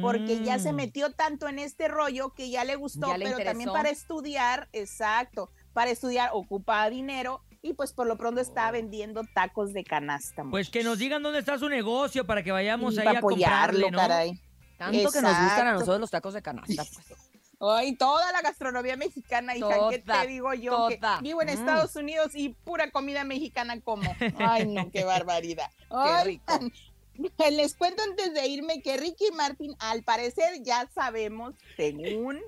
porque 0.00 0.40
ya 0.44 0.58
se 0.58 0.72
Mm. 0.72 0.76
metió 0.76 1.10
tanto 1.12 1.48
en 1.48 1.58
este 1.58 1.88
rollo 1.88 2.30
que 2.34 2.50
ya 2.50 2.64
le 2.64 2.76
gustó, 2.76 3.08
Ya 3.08 3.18
le 3.18 3.24
pero 3.26 3.38
también 3.44 3.70
para 3.72 3.90
estudiar, 3.90 4.68
exacto, 4.72 5.50
para 5.72 5.90
estudiar 5.90 6.30
ocupa 6.32 6.88
dinero 6.90 7.40
y 7.62 7.72
pues 7.74 7.92
por 7.92 8.06
lo 8.06 8.16
pronto 8.16 8.40
está 8.40 8.70
vendiendo 8.70 9.22
tacos 9.34 9.72
de 9.72 9.84
canasta. 9.84 10.44
Pues 10.50 10.70
que 10.70 10.84
nos 10.84 10.98
digan 10.98 11.22
dónde 11.22 11.38
está 11.40 11.58
su 11.58 11.68
negocio 11.68 12.26
para 12.26 12.42
que 12.42 12.52
vayamos 12.52 12.94
Sí, 12.94 13.00
ahí 13.00 13.08
a 13.16 13.20
comprarle, 13.20 13.86
apoyarlo, 13.86 13.90
¿no? 13.90 13.98
caray. 13.98 14.40
Tanto 14.76 15.10
que 15.10 15.22
nos 15.22 15.38
gustan 15.40 15.66
a 15.68 15.72
nosotros 15.72 16.00
los 16.00 16.10
tacos 16.10 16.34
de 16.34 16.42
canasta, 16.42 16.84
pues. 16.84 17.06
Ay, 17.60 17.94
toda 17.96 18.30
la 18.32 18.42
gastronomía 18.42 18.96
mexicana, 18.96 19.56
hija, 19.56 19.68
¿qué 19.88 19.98
Toda, 20.00 20.20
te 20.22 20.26
digo 20.26 20.52
yo? 20.52 20.88
Que 20.88 20.98
toda. 20.98 21.20
vivo 21.20 21.40
en 21.40 21.46
Mm. 21.48 21.50
Estados 21.52 21.96
Unidos 21.96 22.32
y 22.34 22.50
pura 22.50 22.90
comida 22.90 23.24
mexicana 23.24 23.80
como. 23.80 24.02
Ay, 24.38 24.66
no, 24.66 24.90
qué 24.90 25.04
barbaridad. 25.04 25.70
Qué 25.88 26.24
rico. 26.24 26.58
Les 27.52 27.74
cuento 27.74 28.02
antes 28.02 28.34
de 28.34 28.46
irme 28.48 28.82
que 28.82 28.96
Ricky 28.96 29.30
Martin, 29.32 29.74
al 29.78 30.02
parecer, 30.02 30.62
ya 30.62 30.88
sabemos, 30.94 31.54
según, 31.76 32.40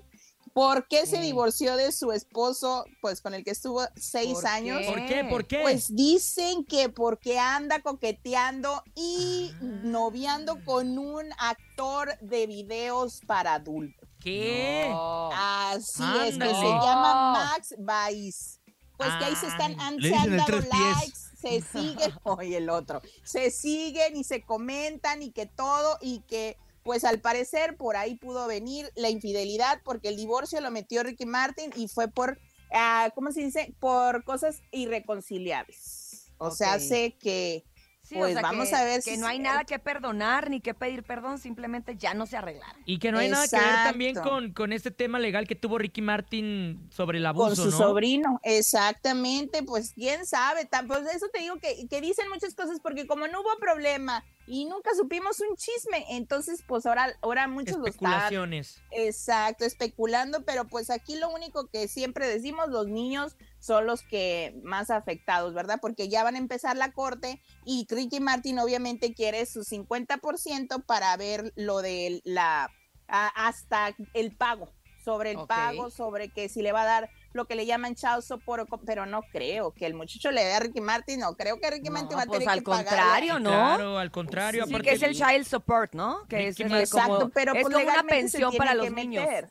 por 0.52 0.88
qué 0.88 1.04
se 1.06 1.16
¿Qué? 1.16 1.22
divorció 1.22 1.76
de 1.76 1.92
su 1.92 2.12
esposo, 2.12 2.86
pues 3.02 3.20
con 3.20 3.34
el 3.34 3.44
que 3.44 3.50
estuvo 3.50 3.82
seis 3.94 4.34
¿Por 4.34 4.46
años. 4.46 4.80
qué? 4.80 4.86
¿Por 4.88 5.06
qué? 5.06 5.24
¿Por 5.24 5.46
qué? 5.46 5.58
Pues 5.60 5.94
dicen 5.94 6.64
que 6.64 6.88
porque 6.88 7.38
anda 7.38 7.80
coqueteando 7.82 8.82
y 8.94 9.50
Ah. 9.52 9.58
noviando 9.84 10.64
con 10.64 10.98
un 10.98 11.26
actor 11.38 12.18
de 12.20 12.46
videos 12.46 13.20
para 13.26 13.54
adultos. 13.54 14.08
¿Qué? 14.18 14.86
No. 14.88 15.30
Así 15.32 16.02
es, 16.26 16.38
que 16.38 16.48
se 16.48 16.64
llama 16.64 17.32
Max 17.32 17.74
Vice. 17.78 18.58
Pues 18.96 19.10
que 19.18 19.24
ahí 19.24 19.36
se 19.36 19.46
están, 19.46 19.78
han, 19.80 20.00
se 20.00 20.14
han 20.14 20.36
dado 20.36 20.58
likes, 20.60 21.18
se 21.40 21.60
siguen, 21.72 22.12
oye 22.24 22.56
el 22.56 22.70
otro, 22.70 23.02
se 23.24 23.50
siguen 23.50 24.16
y 24.16 24.24
se 24.24 24.42
comentan 24.42 25.22
y 25.22 25.32
que 25.32 25.46
todo 25.46 25.98
y 26.00 26.20
que 26.28 26.56
pues 26.82 27.04
al 27.04 27.20
parecer 27.20 27.76
por 27.76 27.96
ahí 27.96 28.14
pudo 28.14 28.46
venir 28.46 28.90
la 28.94 29.10
infidelidad 29.10 29.80
porque 29.84 30.08
el 30.08 30.16
divorcio 30.16 30.60
lo 30.60 30.70
metió 30.70 31.02
Ricky 31.02 31.26
Martin 31.26 31.72
y 31.74 31.88
fue 31.88 32.08
por, 32.08 32.38
ah, 32.72 33.10
¿cómo 33.14 33.32
se 33.32 33.42
dice? 33.42 33.74
Por 33.80 34.22
cosas 34.24 34.60
irreconciliables. 34.70 36.30
O 36.38 36.50
sea, 36.50 36.74
Ok. 36.76 36.80
sé 36.80 37.16
que 37.18 37.64
Sí, 38.06 38.14
Pues 38.14 38.30
o 38.30 38.32
sea, 38.34 38.42
vamos 38.42 38.68
que- 38.68 38.76
a 38.76 38.84
ver 38.84 39.02
que 39.02 39.10
si 39.14 39.16
no 39.16 39.26
hay 39.26 39.40
nada 39.40 39.64
que 39.64 39.80
perdonar 39.80 40.48
ni 40.48 40.60
que 40.60 40.74
pedir 40.74 41.02
perdón, 41.02 41.38
simplemente 41.38 41.96
ya 41.96 42.14
no 42.14 42.26
se 42.26 42.36
arreglaron. 42.36 42.80
Y 42.84 42.98
que 43.00 43.10
no 43.10 43.18
hay 43.18 43.28
nada 43.28 43.48
que 43.48 43.56
ver 43.56 43.74
también 43.84 44.14
con, 44.14 44.52
con 44.52 44.72
este 44.72 44.92
tema 44.92 45.18
legal 45.18 45.48
que 45.48 45.56
tuvo 45.56 45.76
Ricky 45.78 46.02
Martin 46.02 46.88
sobre 46.90 47.18
el 47.18 47.26
abuso, 47.26 47.46
con 47.48 47.56
su 47.56 47.70
¿no? 47.72 47.76
sobrino, 47.76 48.40
exactamente, 48.44 49.62
pues 49.62 49.92
quién 49.92 50.24
sabe, 50.26 50.68
pues 50.86 51.00
eso 51.14 51.26
te 51.32 51.40
digo 51.40 51.56
que, 51.56 51.86
que 51.88 52.00
dicen 52.00 52.28
muchas 52.28 52.54
cosas 52.54 52.78
porque 52.80 53.06
como 53.06 53.26
no 53.26 53.40
hubo 53.40 53.56
problema 53.58 54.24
y 54.46 54.64
nunca 54.66 54.90
supimos 54.94 55.40
un 55.40 55.56
chisme. 55.56 56.04
Entonces, 56.10 56.62
pues 56.66 56.86
ahora, 56.86 57.16
ahora 57.22 57.48
muchos 57.48 57.78
lo 57.78 57.86
están 57.86 58.12
Especulaciones. 58.12 58.80
Exacto, 58.90 59.64
especulando, 59.64 60.44
pero 60.44 60.66
pues 60.66 60.90
aquí 60.90 61.16
lo 61.16 61.28
único 61.30 61.68
que 61.68 61.88
siempre 61.88 62.26
decimos, 62.28 62.68
los 62.68 62.86
niños 62.86 63.36
son 63.58 63.86
los 63.86 64.02
que 64.02 64.54
más 64.62 64.90
afectados, 64.90 65.52
¿verdad? 65.54 65.78
Porque 65.80 66.08
ya 66.08 66.22
van 66.24 66.36
a 66.36 66.38
empezar 66.38 66.76
la 66.76 66.92
corte 66.92 67.42
y 67.64 67.86
Ricky 67.90 68.20
Martin 68.20 68.58
obviamente 68.58 69.14
quiere 69.14 69.44
su 69.46 69.64
50% 69.64 70.84
para 70.84 71.16
ver 71.16 71.52
lo 71.56 71.82
de 71.82 72.20
la, 72.24 72.70
a- 73.08 73.48
hasta 73.48 73.94
el 74.14 74.36
pago, 74.36 74.72
sobre 75.04 75.30
el 75.32 75.38
pago, 75.46 75.90
sobre 75.90 76.28
que 76.30 76.48
si 76.48 76.62
le 76.62 76.72
va 76.72 76.82
a 76.82 76.86
dar 76.86 77.10
lo 77.36 77.46
que 77.46 77.54
le 77.54 77.66
llaman 77.66 77.94
child 77.94 78.22
support, 78.22 78.68
pero 78.84 79.06
no 79.06 79.22
creo 79.30 79.72
que 79.72 79.86
el 79.86 79.94
muchacho 79.94 80.30
le 80.32 80.44
dé 80.44 80.52
a 80.54 80.60
Ricky 80.60 80.80
Martin, 80.80 81.20
no 81.20 81.36
creo 81.36 81.60
que 81.60 81.70
Ricky 81.70 81.88
No, 81.88 81.92
Martin 81.92 82.18
va 82.18 82.22
a 82.22 82.26
pues 82.26 82.38
tener 82.40 82.52
al 82.52 82.58
que 82.60 82.64
pagarle. 82.64 82.88
contrario, 82.90 83.38
¿no? 83.38 83.50
Claro, 83.50 83.98
al 83.98 84.10
contrario. 84.10 84.66
Sí, 84.66 84.74
que 84.80 84.92
es 84.92 85.02
el 85.02 85.14
child 85.14 85.44
support, 85.46 85.94
¿no? 85.94 86.26
Que 86.28 86.48
es, 86.48 86.58
Martin. 86.58 86.76
Exacto, 86.78 87.18
como, 87.18 87.28
pero 87.30 87.54
es 87.54 87.62
pues 87.62 87.74
como 87.74 87.86
una 87.88 88.02
pensión 88.02 88.52
para 88.56 88.72
que 88.72 88.76
los 88.78 88.90
niños. 88.92 89.24
meter. 89.24 89.50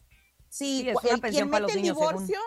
Sí, 0.49 0.81
Sí, 0.83 0.89
es 0.89 0.95
una 1.03 1.17
pensión 1.17 1.49
para 1.49 1.61
los 1.61 1.71
el 1.71 1.81
niños, 1.81 1.97
divorcio, 1.97 2.39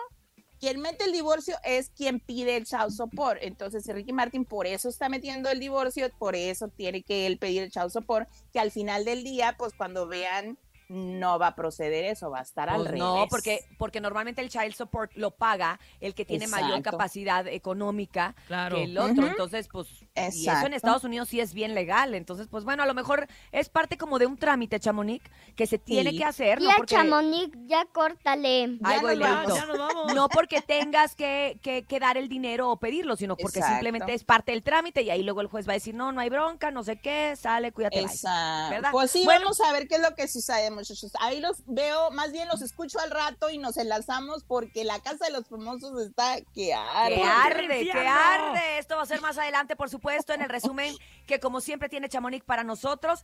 quien 0.59 0.81
mete 0.81 1.05
el 1.05 1.11
divorcio 1.13 1.55
es 1.63 1.89
quien 1.89 2.19
pide 2.19 2.57
el 2.57 2.65
child 2.65 2.91
support. 2.91 3.39
Entonces, 3.41 3.85
Ricky 3.87 4.11
Martin 4.13 4.45
por 4.45 4.67
eso 4.67 4.89
está 4.89 5.07
metiendo 5.09 5.49
el 5.49 5.59
divorcio, 5.59 6.09
por 6.17 6.35
eso 6.35 6.67
tiene 6.67 7.01
que 7.03 7.27
él 7.27 7.37
pedir 7.37 7.63
el 7.63 7.71
child 7.71 7.91
support, 7.91 8.27
que 8.51 8.59
al 8.59 8.71
final 8.71 9.05
del 9.05 9.23
día, 9.23 9.55
pues 9.57 9.73
cuando 9.77 10.07
vean, 10.07 10.57
no 10.89 11.37
va 11.39 11.47
a 11.47 11.55
proceder 11.55 12.05
eso, 12.05 12.29
va 12.31 12.39
a 12.39 12.41
estar 12.41 12.67
al 12.69 12.77
Pues 12.77 12.87
revés. 12.87 12.99
no, 12.99 13.25
porque, 13.29 13.63
porque 13.77 14.01
normalmente 14.01 14.41
el 14.41 14.49
child 14.49 14.73
support 14.73 15.11
lo 15.15 15.31
paga 15.31 15.79
el 15.99 16.13
que 16.15 16.25
tiene 16.25 16.47
mayor 16.47 16.69
Exacto. 16.77 16.91
capacidad 16.91 17.47
económica 17.47 18.35
Claro. 18.47 18.75
que 18.75 18.83
el 18.83 18.97
otro. 18.97 19.27
Entonces, 19.27 19.67
pues, 19.71 19.87
y 19.89 19.95
eso 20.03 20.09
en 20.15 20.25
Exacto. 20.25 20.75
Estados 20.75 21.03
Unidos 21.03 21.29
sí 21.29 21.39
es 21.39 21.53
bien 21.53 21.75
legal. 21.75 22.15
Entonces, 22.15 22.47
pues 22.49 22.63
bueno, 22.63 22.83
a 22.83 22.85
lo 22.87 22.93
mejor 22.93 23.27
es 23.51 23.69
parte 23.69 23.97
como 23.97 24.19
de 24.19 24.25
un 24.25 24.37
trámite, 24.37 24.79
Chamonix, 24.79 25.23
que 25.55 25.67
se 25.67 25.77
tiene 25.77 26.09
Sí. 26.11 26.17
que 26.17 26.25
hacer. 26.25 26.59
¿no? 26.61 26.69
Ya, 26.69 26.75
Porque- 26.77 26.95
Chamonix, 26.95 27.55
ya 27.67 27.85
córtale. 27.93 28.79
Ay, 28.83 28.99
Ya 29.19 29.43
nos. 29.43 29.55
Ya 29.55 29.65
nos 29.65 29.77
vamos. 29.77 30.13
No 30.15 30.27
porque 30.29 30.61
tengas 30.67 31.15
que, 31.15 31.59
que- 31.61 31.83
que 31.83 31.99
dar 31.99 32.17
el 32.17 32.27
dinero 32.29 32.69
o 32.71 32.77
pedirlo, 32.79 33.15
sino 33.15 33.37
porque 33.37 33.59
Exacto. 33.59 33.75
simplemente 33.75 34.13
es 34.13 34.23
parte 34.23 34.51
del 34.53 34.63
trámite 34.63 35.03
y 35.03 35.09
ahí 35.11 35.21
luego 35.23 35.41
el 35.41 35.47
juez 35.47 35.67
va 35.67 35.73
a 35.73 35.75
decir, 35.75 35.93
no, 35.93 36.11
no 36.11 36.19
hay 36.21 36.29
bronca, 36.29 36.71
no 36.71 36.83
sé 36.83 36.99
qué, 36.99 37.35
sale, 37.35 37.71
cuídate. 37.71 37.97
bye". 37.97 38.05
Exacto. 38.05 38.69
¿Verdad? 38.71 38.89
Pues 38.91 39.11
sí, 39.11 39.23
Bueno. 39.25 39.41
vamos 39.41 39.61
a 39.61 39.71
ver 39.71 39.87
qué 39.87 39.95
es 39.95 40.01
lo 40.01 40.15
que 40.15 40.27
sucede, 40.27 40.71
muchachos. 40.79 41.11
Ahí 41.19 41.39
los 41.39 41.63
veo, 41.65 42.11
más 42.11 42.31
bien 42.31 42.47
los 42.47 42.61
escucho 42.61 42.99
al 42.99 43.11
rato 43.11 43.49
y 43.49 43.57
nos 43.57 43.77
enlazamos 43.77 44.43
porque 44.43 44.83
la 44.83 44.99
casa 44.99 45.25
de 45.25 45.31
los 45.31 45.47
famosos 45.47 45.99
está 46.01 46.37
que 46.53 46.73
arde. 46.73 47.15
¡Que 47.15 47.23
arde, 47.23 47.89
que 47.91 48.07
arde! 48.07 48.79
Esto 48.79 48.95
va 48.95 49.03
a 49.03 49.05
ser 49.05 49.21
más 49.21 49.37
adelante, 49.37 49.75
por 49.75 49.89
supuesto, 49.89 50.33
en 50.33 50.41
el 50.41 50.49
resumen 50.49 50.95
que 51.27 51.39
como 51.39 51.61
siempre 51.61 51.89
tiene 51.89 52.09
Chamonix 52.09 52.43
para 52.43 52.63
nosotros. 52.63 53.21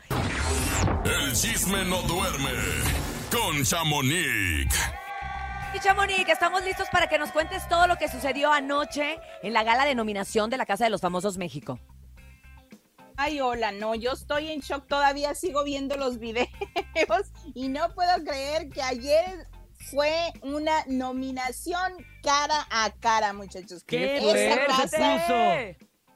El 1.03 1.33
chisme 1.33 1.83
no 1.85 2.01
duerme 2.03 2.51
con 3.31 3.63
Chamonix. 3.63 4.75
Y 5.73 5.79
Chamonix, 5.79 6.29
estamos 6.29 6.63
listos 6.63 6.87
para 6.89 7.07
que 7.07 7.17
nos 7.17 7.31
cuentes 7.31 7.67
todo 7.67 7.87
lo 7.87 7.97
que 7.97 8.07
sucedió 8.07 8.51
anoche 8.51 9.19
en 9.43 9.51
la 9.51 9.63
gala 9.63 9.83
de 9.85 9.93
nominación 9.93 10.49
de 10.49 10.57
la 10.57 10.65
Casa 10.65 10.85
de 10.85 10.89
los 10.89 11.01
Famosos 11.01 11.37
México. 11.37 11.79
Ay, 13.17 13.39
hola, 13.39 13.71
no, 13.71 13.95
yo 13.95 14.11
estoy 14.11 14.51
en 14.51 14.59
shock, 14.59 14.87
todavía 14.87 15.33
sigo 15.35 15.63
viendo 15.63 15.95
los 15.95 16.19
videos 16.19 16.49
y 17.53 17.69
no 17.69 17.93
puedo 17.93 18.23
creer 18.23 18.69
que 18.69 18.81
ayer 18.81 19.47
fue 19.89 20.33
una 20.41 20.83
nominación 20.87 21.93
cara 22.23 22.67
a 22.69 22.91
cara, 22.99 23.33
muchachos. 23.33 23.83
¡Qué 23.85 24.17
Esa 24.17 24.65
casa, 24.65 25.75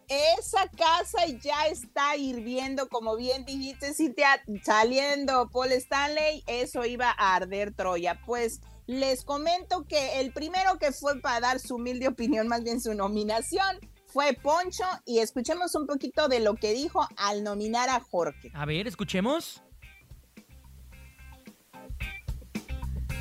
esa 0.09 0.67
casa 0.69 1.25
ya 1.41 1.67
está 1.67 2.17
hirviendo, 2.17 2.89
como 2.89 3.15
bien 3.15 3.45
dijiste, 3.45 3.93
Cintia, 3.93 4.41
saliendo 4.63 5.49
Paul 5.51 5.71
Stanley, 5.73 6.43
eso 6.47 6.83
iba 6.83 7.11
a 7.11 7.35
arder 7.35 7.73
Troya. 7.73 8.19
Pues 8.25 8.59
les 8.87 9.23
comento 9.23 9.85
que 9.87 10.19
el 10.19 10.33
primero 10.33 10.79
que 10.79 10.91
fue 10.91 11.21
para 11.21 11.39
dar 11.39 11.59
su 11.59 11.75
humilde 11.75 12.07
opinión, 12.07 12.47
más 12.47 12.63
bien 12.63 12.81
su 12.81 12.95
nominación, 12.95 13.79
fue 14.11 14.33
Poncho 14.33 14.83
y 15.05 15.19
escuchemos 15.19 15.75
un 15.75 15.85
poquito 15.85 16.27
de 16.27 16.39
lo 16.39 16.55
que 16.55 16.73
dijo 16.73 17.07
al 17.15 17.43
nominar 17.43 17.89
a 17.89 17.99
Jorge. 17.99 18.51
A 18.53 18.65
ver, 18.65 18.87
escuchemos. 18.87 19.61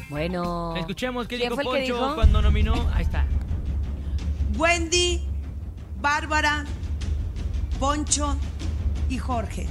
Bueno. 0.09 0.75
Escuchemos 0.77 1.29
qué 1.29 1.37
¿Quién 1.37 1.51
dijo 1.51 1.59
que 1.61 1.65
Poncho 1.65 1.81
dijo? 1.81 2.15
cuando 2.15 2.41
nominó. 2.41 2.75
Ahí 2.95 3.05
está. 3.05 3.27
Wendy, 4.57 5.23
Bárbara, 6.01 6.65
Poncho 7.79 8.37
y 9.11 9.19
Jorge. 9.19 9.67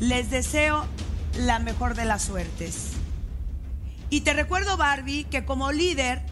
Les 0.00 0.30
deseo 0.30 0.84
la 1.38 1.60
mejor 1.60 1.94
de 1.94 2.04
las 2.04 2.22
suertes. 2.24 2.92
Y 4.10 4.22
te 4.22 4.32
recuerdo, 4.32 4.76
Barbie, 4.76 5.24
que 5.24 5.44
como 5.44 5.70
líder, 5.70 6.22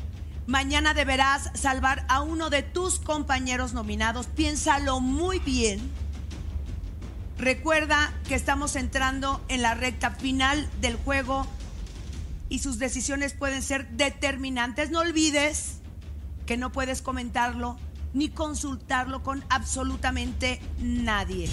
mañana 0.46 0.94
deberás 0.94 1.50
salvar 1.54 2.04
a 2.08 2.22
uno 2.22 2.50
de 2.50 2.62
tus 2.62 2.98
compañeros 2.98 3.72
nominados. 3.72 4.26
Piénsalo 4.26 5.00
muy 5.00 5.38
bien. 5.40 5.80
Recuerda 7.38 8.12
que 8.26 8.34
estamos 8.34 8.76
entrando 8.76 9.44
en 9.48 9.62
la 9.62 9.74
recta 9.74 10.10
final 10.10 10.68
del 10.80 10.96
juego 10.96 11.46
y 12.48 12.60
sus 12.60 12.78
decisiones 12.78 13.34
pueden 13.34 13.62
ser 13.62 13.88
determinantes. 13.90 14.90
No 14.90 15.00
olvides 15.00 15.80
que 16.46 16.56
no 16.56 16.72
puedes 16.72 17.02
comentarlo 17.02 17.76
ni 18.14 18.30
consultarlo 18.30 19.22
con 19.22 19.44
absolutamente 19.50 20.60
nadie. 20.78 21.50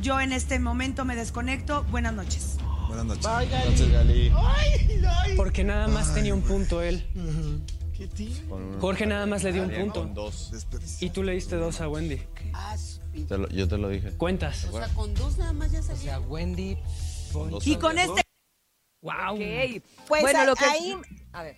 Yo 0.00 0.20
en 0.20 0.32
este 0.32 0.60
momento 0.60 1.04
me 1.04 1.16
desconecto. 1.16 1.82
Buenas 1.90 2.14
noches. 2.14 2.57
Buenas 2.88 3.04
noches. 3.06 3.24
Noches, 3.24 3.92
Gali. 3.92 4.32
Porque 5.36 5.62
nada 5.64 5.88
más 5.88 6.14
tenía 6.14 6.34
un 6.34 6.42
punto 6.42 6.82
él. 6.82 7.06
Uno. 7.14 8.80
Jorge 8.80 9.06
nada 9.06 9.26
más 9.26 9.42
le 9.42 9.52
dio 9.52 9.62
un 9.64 9.70
Con 9.70 9.92
punto. 9.92 10.22
dos. 10.22 10.50
Y 11.00 11.10
tú 11.10 11.22
le 11.22 11.32
diste 11.32 11.56
dos 11.56 11.80
a 11.80 11.88
Wendy. 11.88 12.20
Te 13.28 13.36
lo- 13.38 13.48
yo 13.48 13.66
te 13.68 13.76
lo 13.78 13.88
dije. 13.88 14.12
Cuentas. 14.12 14.66
con 14.94 15.12
dos 15.14 15.36
nada 15.38 15.52
más 15.52 15.70
ya 15.72 15.82
salía. 15.82 16.18
O 16.18 16.20
sea, 16.20 16.20
Wendy. 16.20 16.78
Con 17.32 17.50
dos 17.50 17.66
Y 17.66 17.76
con 17.76 17.98
este 17.98 18.22
¡Wow! 19.02 19.34
Ok. 19.34 19.82
Pues 20.08 20.22
bueno, 20.22 20.40
a- 20.40 20.44
lo 20.44 20.54
que... 20.56 20.64
ahí 20.64 20.96
A 21.32 21.42
ver. 21.44 21.56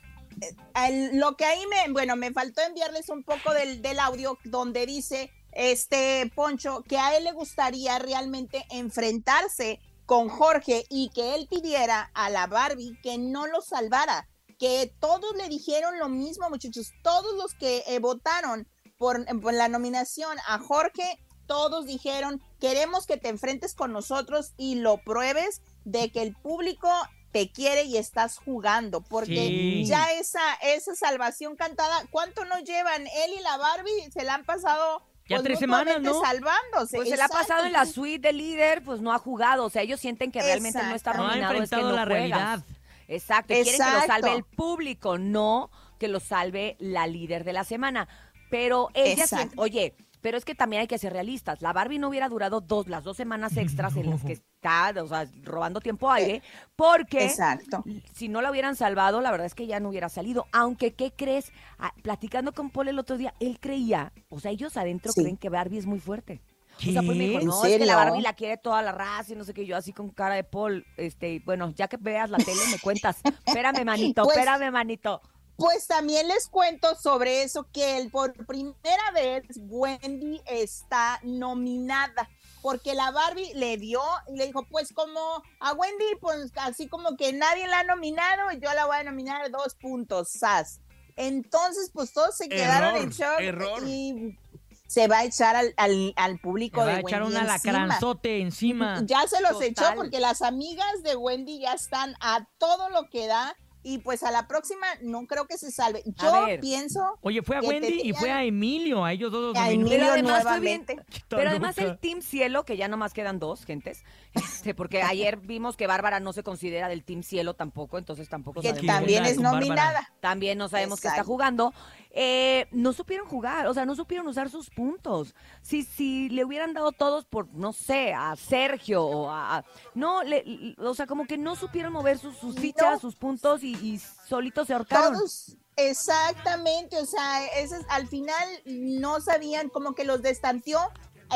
el- 0.89 1.19
lo 1.19 1.37
que 1.37 1.45
ahí 1.45 1.61
me, 1.71 1.93
bueno, 1.93 2.17
me 2.17 2.33
faltó 2.33 2.61
enviarles 2.63 3.09
un 3.09 3.23
poco 3.23 3.53
del, 3.55 3.81
del 3.83 3.99
audio 3.99 4.37
donde 4.45 4.85
dice 4.87 5.31
este 5.53 6.31
Poncho 6.35 6.83
que 6.83 6.99
a 6.99 7.17
él 7.17 7.25
le 7.25 7.33
gustaría 7.33 7.99
realmente 7.99 8.65
enfrentarse 8.71 9.81
con 10.11 10.29
Jorge 10.29 10.87
y 10.89 11.11
que 11.11 11.37
él 11.37 11.47
pidiera 11.49 12.11
a 12.15 12.31
la 12.31 12.49
Barbie 12.49 12.99
que 13.01 13.17
no 13.17 13.47
lo 13.47 13.63
salvara, 13.63 14.29
que 14.59 14.93
todos 14.99 15.37
le 15.37 15.49
dijeron 15.49 16.01
lo 16.01 16.09
mismo, 16.09 16.51
muchachos, 16.51 16.91
todos 17.05 17.33
los 17.37 17.55
que 17.55 17.85
eh, 17.87 18.01
votaron 18.01 18.67
por, 18.99 19.25
por 19.41 19.55
la 19.55 19.69
nominación 19.69 20.37
a 20.49 20.59
Jorge, 20.59 21.05
todos 21.47 21.87
dijeron, 21.87 22.43
queremos 22.59 23.07
que 23.07 23.19
te 23.19 23.29
enfrentes 23.29 23.77
con 23.77 23.93
nosotros 23.93 24.53
y 24.57 24.75
lo 24.75 24.97
pruebes 25.05 25.63
de 25.85 26.11
que 26.11 26.23
el 26.23 26.35
público 26.35 26.89
te 27.31 27.53
quiere 27.53 27.85
y 27.85 27.97
estás 27.97 28.39
jugando, 28.39 29.03
porque 29.03 29.47
Sí. 29.47 29.85
ya 29.87 30.11
esa, 30.15 30.55
esa 30.63 30.97
salvación 30.97 31.55
cantada, 31.55 32.05
¿cuánto 32.11 32.45
nos 32.47 32.65
llevan? 32.65 33.07
Él 33.07 33.35
y 33.39 33.43
la 33.43 33.57
Barbie 33.59 34.11
se 34.13 34.25
la 34.25 34.35
han 34.35 34.45
pasado 34.45 35.05
Ya 35.31 35.37
pues, 35.37 35.45
tres 35.45 35.59
semanas, 35.61 36.01
¿no? 36.03 36.21
salvándose. 36.21 36.97
Pues 36.97 37.09
se 37.09 37.17
la 37.17 37.25
ha 37.25 37.27
Exacto. 37.27 37.49
pasado 37.49 37.67
en 37.67 37.73
la 37.73 37.87
suite 37.87 38.29
de 38.29 38.33
líder, 38.33 38.83
pues 38.83 39.01
no 39.01 39.13
ha 39.13 39.19
jugado. 39.19 39.65
O 39.65 39.71
sea, 39.71 39.83
ellos 39.83 40.01
sienten 40.01 40.31
que 40.31 40.43
realmente 40.43 40.83
no 40.83 40.95
está 40.95 41.13
Exacto. 41.13 41.23
No 41.23 41.25
ha 41.29 41.37
nominado, 41.37 41.63
es 41.63 41.71
que 41.71 41.77
no 41.77 41.83
la 41.83 42.05
juegas. 42.05 42.09
realidad. 42.09 42.65
Exacto, 43.09 43.53
y 43.55 43.63
quieren 43.63 43.81
que 43.81 43.91
lo 43.91 43.99
Exacto. 43.99 44.13
salve 44.13 44.37
el 44.37 44.45
público, 44.45 45.19
no 45.19 45.71
que 45.99 46.09
lo 46.09 46.21
salve 46.21 46.77
la 46.79 47.07
líder 47.07 47.45
de 47.45 47.53
la 47.53 47.65
semana. 47.65 48.09
Pero 48.51 48.89
ella, 48.95 49.23
Exacto. 49.25 49.55
oye, 49.57 49.95
pero 50.21 50.37
es 50.39 50.45
que 50.45 50.55
también 50.55 50.81
hay 50.83 50.87
que 50.89 50.99
ser 50.99 51.13
realistas. 51.13 51.63
La 51.63 51.73
Barbie 51.73 51.99
no 51.99 52.09
hubiera 52.09 52.29
durado 52.29 52.61
dos, 52.61 52.89
las 52.89 53.05
dos 53.05 53.17
semanas 53.17 53.57
extras 53.57 53.97
en 53.97 54.11
las 54.11 54.23
que 54.23 54.33
está, 54.61 54.93
o 55.03 55.07
sea, 55.09 55.27
robando 55.43 55.81
tiempo 55.81 56.11
aire, 56.11 56.43
porque 56.77 57.25
Exacto. 57.25 57.85
si 58.15 58.29
no 58.29 58.43
la 58.43 58.51
hubieran 58.51 58.77
salvado, 58.77 59.21
la 59.21 59.31
verdad 59.31 59.47
es 59.47 59.55
que 59.55 59.67
ya 59.67 59.81
no 59.81 59.89
hubiera 59.91 60.09
salido. 60.09 60.47
Aunque, 60.53 60.93
¿qué 60.93 61.13
crees? 61.13 61.53
Ah, 61.79 61.93
platicando 62.03 62.53
con 62.53 62.71
Paul 62.71 62.89
el 62.89 62.99
otro 62.99 63.17
día, 63.17 63.35
él 63.41 63.59
creía, 63.61 64.13
o 64.29 64.41
sea, 64.41 64.51
ellos 64.51 64.77
adentro 64.77 65.13
Sí. 65.13 65.23
creen 65.23 65.37
que 65.37 65.49
Barbie 65.49 65.79
es 65.79 65.87
muy 65.87 65.99
fuerte. 66.01 66.41
O 66.79 66.93
sea, 66.93 67.03
pues 67.03 67.17
me 67.19 67.25
dijo, 67.25 67.39
¿Qué? 67.41 67.43
¿En 67.43 67.49
no, 67.49 67.65
es 67.65 67.79
que 67.79 67.85
la? 67.85 67.97
Barbie 67.97 68.23
la 68.23 68.33
quiere 68.33 68.57
toda 68.57 68.81
la 68.81 68.93
raza 68.93 69.35
y 69.35 69.37
no 69.37 69.45
sé 69.45 69.53
qué, 69.53 69.67
yo 69.67 69.77
así 69.77 69.93
con 69.93 70.09
cara 70.09 70.35
de 70.35 70.45
Paul, 70.45 70.87
este, 70.97 71.43
bueno, 71.45 71.71
ya 71.77 71.89
que 71.89 71.99
veas 71.99 72.31
la 72.31 72.39
tele 72.39 72.61
me 72.73 72.79
cuentas. 72.79 73.21
Espérame, 73.47 73.85
manito, 73.85 74.23
Pues- 74.23 74.37
espérame, 74.39 74.71
manito. 74.73 75.21
Pues 75.61 75.87
también 75.87 76.27
les 76.27 76.49
cuento 76.49 76.95
sobre 76.97 77.43
eso 77.43 77.69
que 77.73 77.99
el, 77.99 78.11
por 78.11 78.33
primera 78.47 79.11
vez 79.15 79.45
Wendy 79.57 80.41
está 80.47 81.21
nominada 81.23 82.29
porque 82.63 82.95
la 82.95 83.11
Barbie 83.11 83.53
le 83.55 83.77
dio 83.77 84.03
y 84.29 84.37
le 84.37 84.47
dijo, 84.47 84.65
pues 84.71 84.93
como 84.93 85.43
a 85.61 85.73
Wendy, 85.73 86.05
pues 86.21 86.51
así 86.57 86.89
como 86.89 87.17
que 87.17 87.33
nadie 87.33 87.67
la 87.67 87.81
ha 87.81 87.85
nominado, 87.85 88.51
yo 88.53 88.73
la 88.75 88.87
voy 88.87 88.97
a 88.97 89.05
nominar 89.05 89.51
dos 89.51 89.75
puntos, 89.75 90.31
sas. 90.31 90.81
Entonces, 91.17 91.91
pues 91.93 92.13
todos 92.13 92.37
se 92.37 92.49
quedaron 92.49 92.97
Error, 92.97 93.03
en 93.03 93.11
shock 93.11 93.41
error. 93.41 93.83
y 93.87 94.39
se 94.87 95.09
va 95.09 95.19
a 95.19 95.25
echar 95.25 95.57
al, 95.57 95.73
al, 95.77 96.13
al 96.17 96.39
público 96.39 96.81
va 96.81 96.87
de 96.87 96.93
a 96.93 97.01
echar 97.01 97.23
Wendy 97.23 97.37
un 97.37 97.43
encima. 97.43 97.55
alacranzote 97.55 98.41
encima. 98.41 99.03
Ya 99.05 99.27
se 99.27 99.41
los 99.41 99.61
echó 99.63 99.85
porque 99.95 100.21
las 100.21 100.43
amigas 100.43 101.03
de 101.03 101.17
Wendy 101.17 101.61
ya 101.61 101.75
están 101.75 102.15
a 102.21 102.47
todo 102.59 102.89
lo 102.91 103.09
que 103.11 103.27
da 103.27 103.57
y 103.83 103.99
pues 103.99 104.23
a 104.23 104.31
la 104.31 104.47
próxima 104.47 104.87
no 105.03 105.27
creo 105.27 105.47
que 105.47 105.57
se 105.57 105.71
salve. 105.71 106.03
Yo 106.05 106.47
pienso 106.61 107.19
Oye, 107.23 107.43
fue 107.43 107.57
a 107.57 107.61
que 107.61 107.67
Wendy 107.69 108.01
y 108.05 108.13
fue 108.13 108.31
a 108.31 108.45
Emilio, 108.45 109.05
a 109.05 109.13
ellos 109.13 109.33
dos 109.33 109.57
A. 109.57 109.71
Emilio 109.71 109.89
Pero 109.99 110.13
además 110.13 110.43
fue 110.43 110.61
bien- 110.61 110.85
nuevamente. 110.87 111.21
Pero 111.29 111.49
además 111.51 111.79
el 111.79 111.99
Team 111.99 112.21
Cielo, 112.21 112.65
que 112.65 112.77
ya 112.77 112.89
nomás 112.89 113.15
quedan 113.15 113.39
dos 113.39 113.65
gentes, 113.65 114.05
este, 114.35 114.75
porque 114.75 115.03
ayer 115.03 115.39
vimos 115.39 115.77
que 115.77 115.87
Bárbara 115.87 116.21
no 116.21 116.33
se 116.33 116.43
considera 116.43 116.89
del 116.89 117.03
Team 117.05 117.23
Cielo 117.23 117.55
tampoco, 117.55 117.99
entonces 117.99 118.29
tampoco 118.29 118.61
que 118.61 118.69
sabemos. 118.69 118.87
también 118.87 119.25
es 119.25 119.39
nominada. 119.39 120.13
También 120.21 120.59
no 120.59 120.69
sabemos 120.69 121.01
qué 121.01 121.09
está 121.09 121.19
Exacto. 121.19 121.33
jugando. 121.33 121.73
Eh, 122.13 122.67
no 122.73 122.93
supieron 122.93 123.29
jugar, 123.29 123.69
o 123.69 123.75
sea, 123.75 123.87
no 123.87 123.95
supieron 123.95 124.27
usar 124.27 124.51
sus 124.51 124.69
puntos. 124.69 125.33
Si, 125.63 125.85
si 125.85 126.29
le 126.29 126.45
hubieran 126.45 126.73
dado 126.75 126.91
todos 126.91 127.25
por, 127.25 127.47
no 127.55 127.73
sé, 127.73 128.13
a 128.13 128.35
Sergio 128.35 129.05
o 129.05 129.31
a... 129.31 129.65
no, 129.95 130.25
le- 130.25 130.75
o 130.79 130.93
sea, 130.95 131.07
como 131.07 131.25
que 131.27 131.39
no 131.39 131.55
supieron 131.55 131.93
mover 131.93 132.19
sus, 132.19 132.37
sus 132.37 132.57
fichas, 132.57 132.95
No. 132.95 132.99
sus 132.99 133.15
puntos 133.15 133.63
y, 133.63 133.75
y 133.77 134.01
solitos 134.29 134.67
se 134.67 134.73
ahorcaron. 134.75 135.15
Todos, 135.15 135.57
exactamente, 135.77 136.99
o 136.99 137.07
sea, 137.07 137.47
ese 137.59 137.77
es- 137.77 137.87
al 137.89 138.09
final 138.09 138.49
no 138.67 139.21
sabían, 139.21 139.69
como 139.69 139.95
que 139.95 140.05
los 140.05 140.21
destanteó 140.21 140.81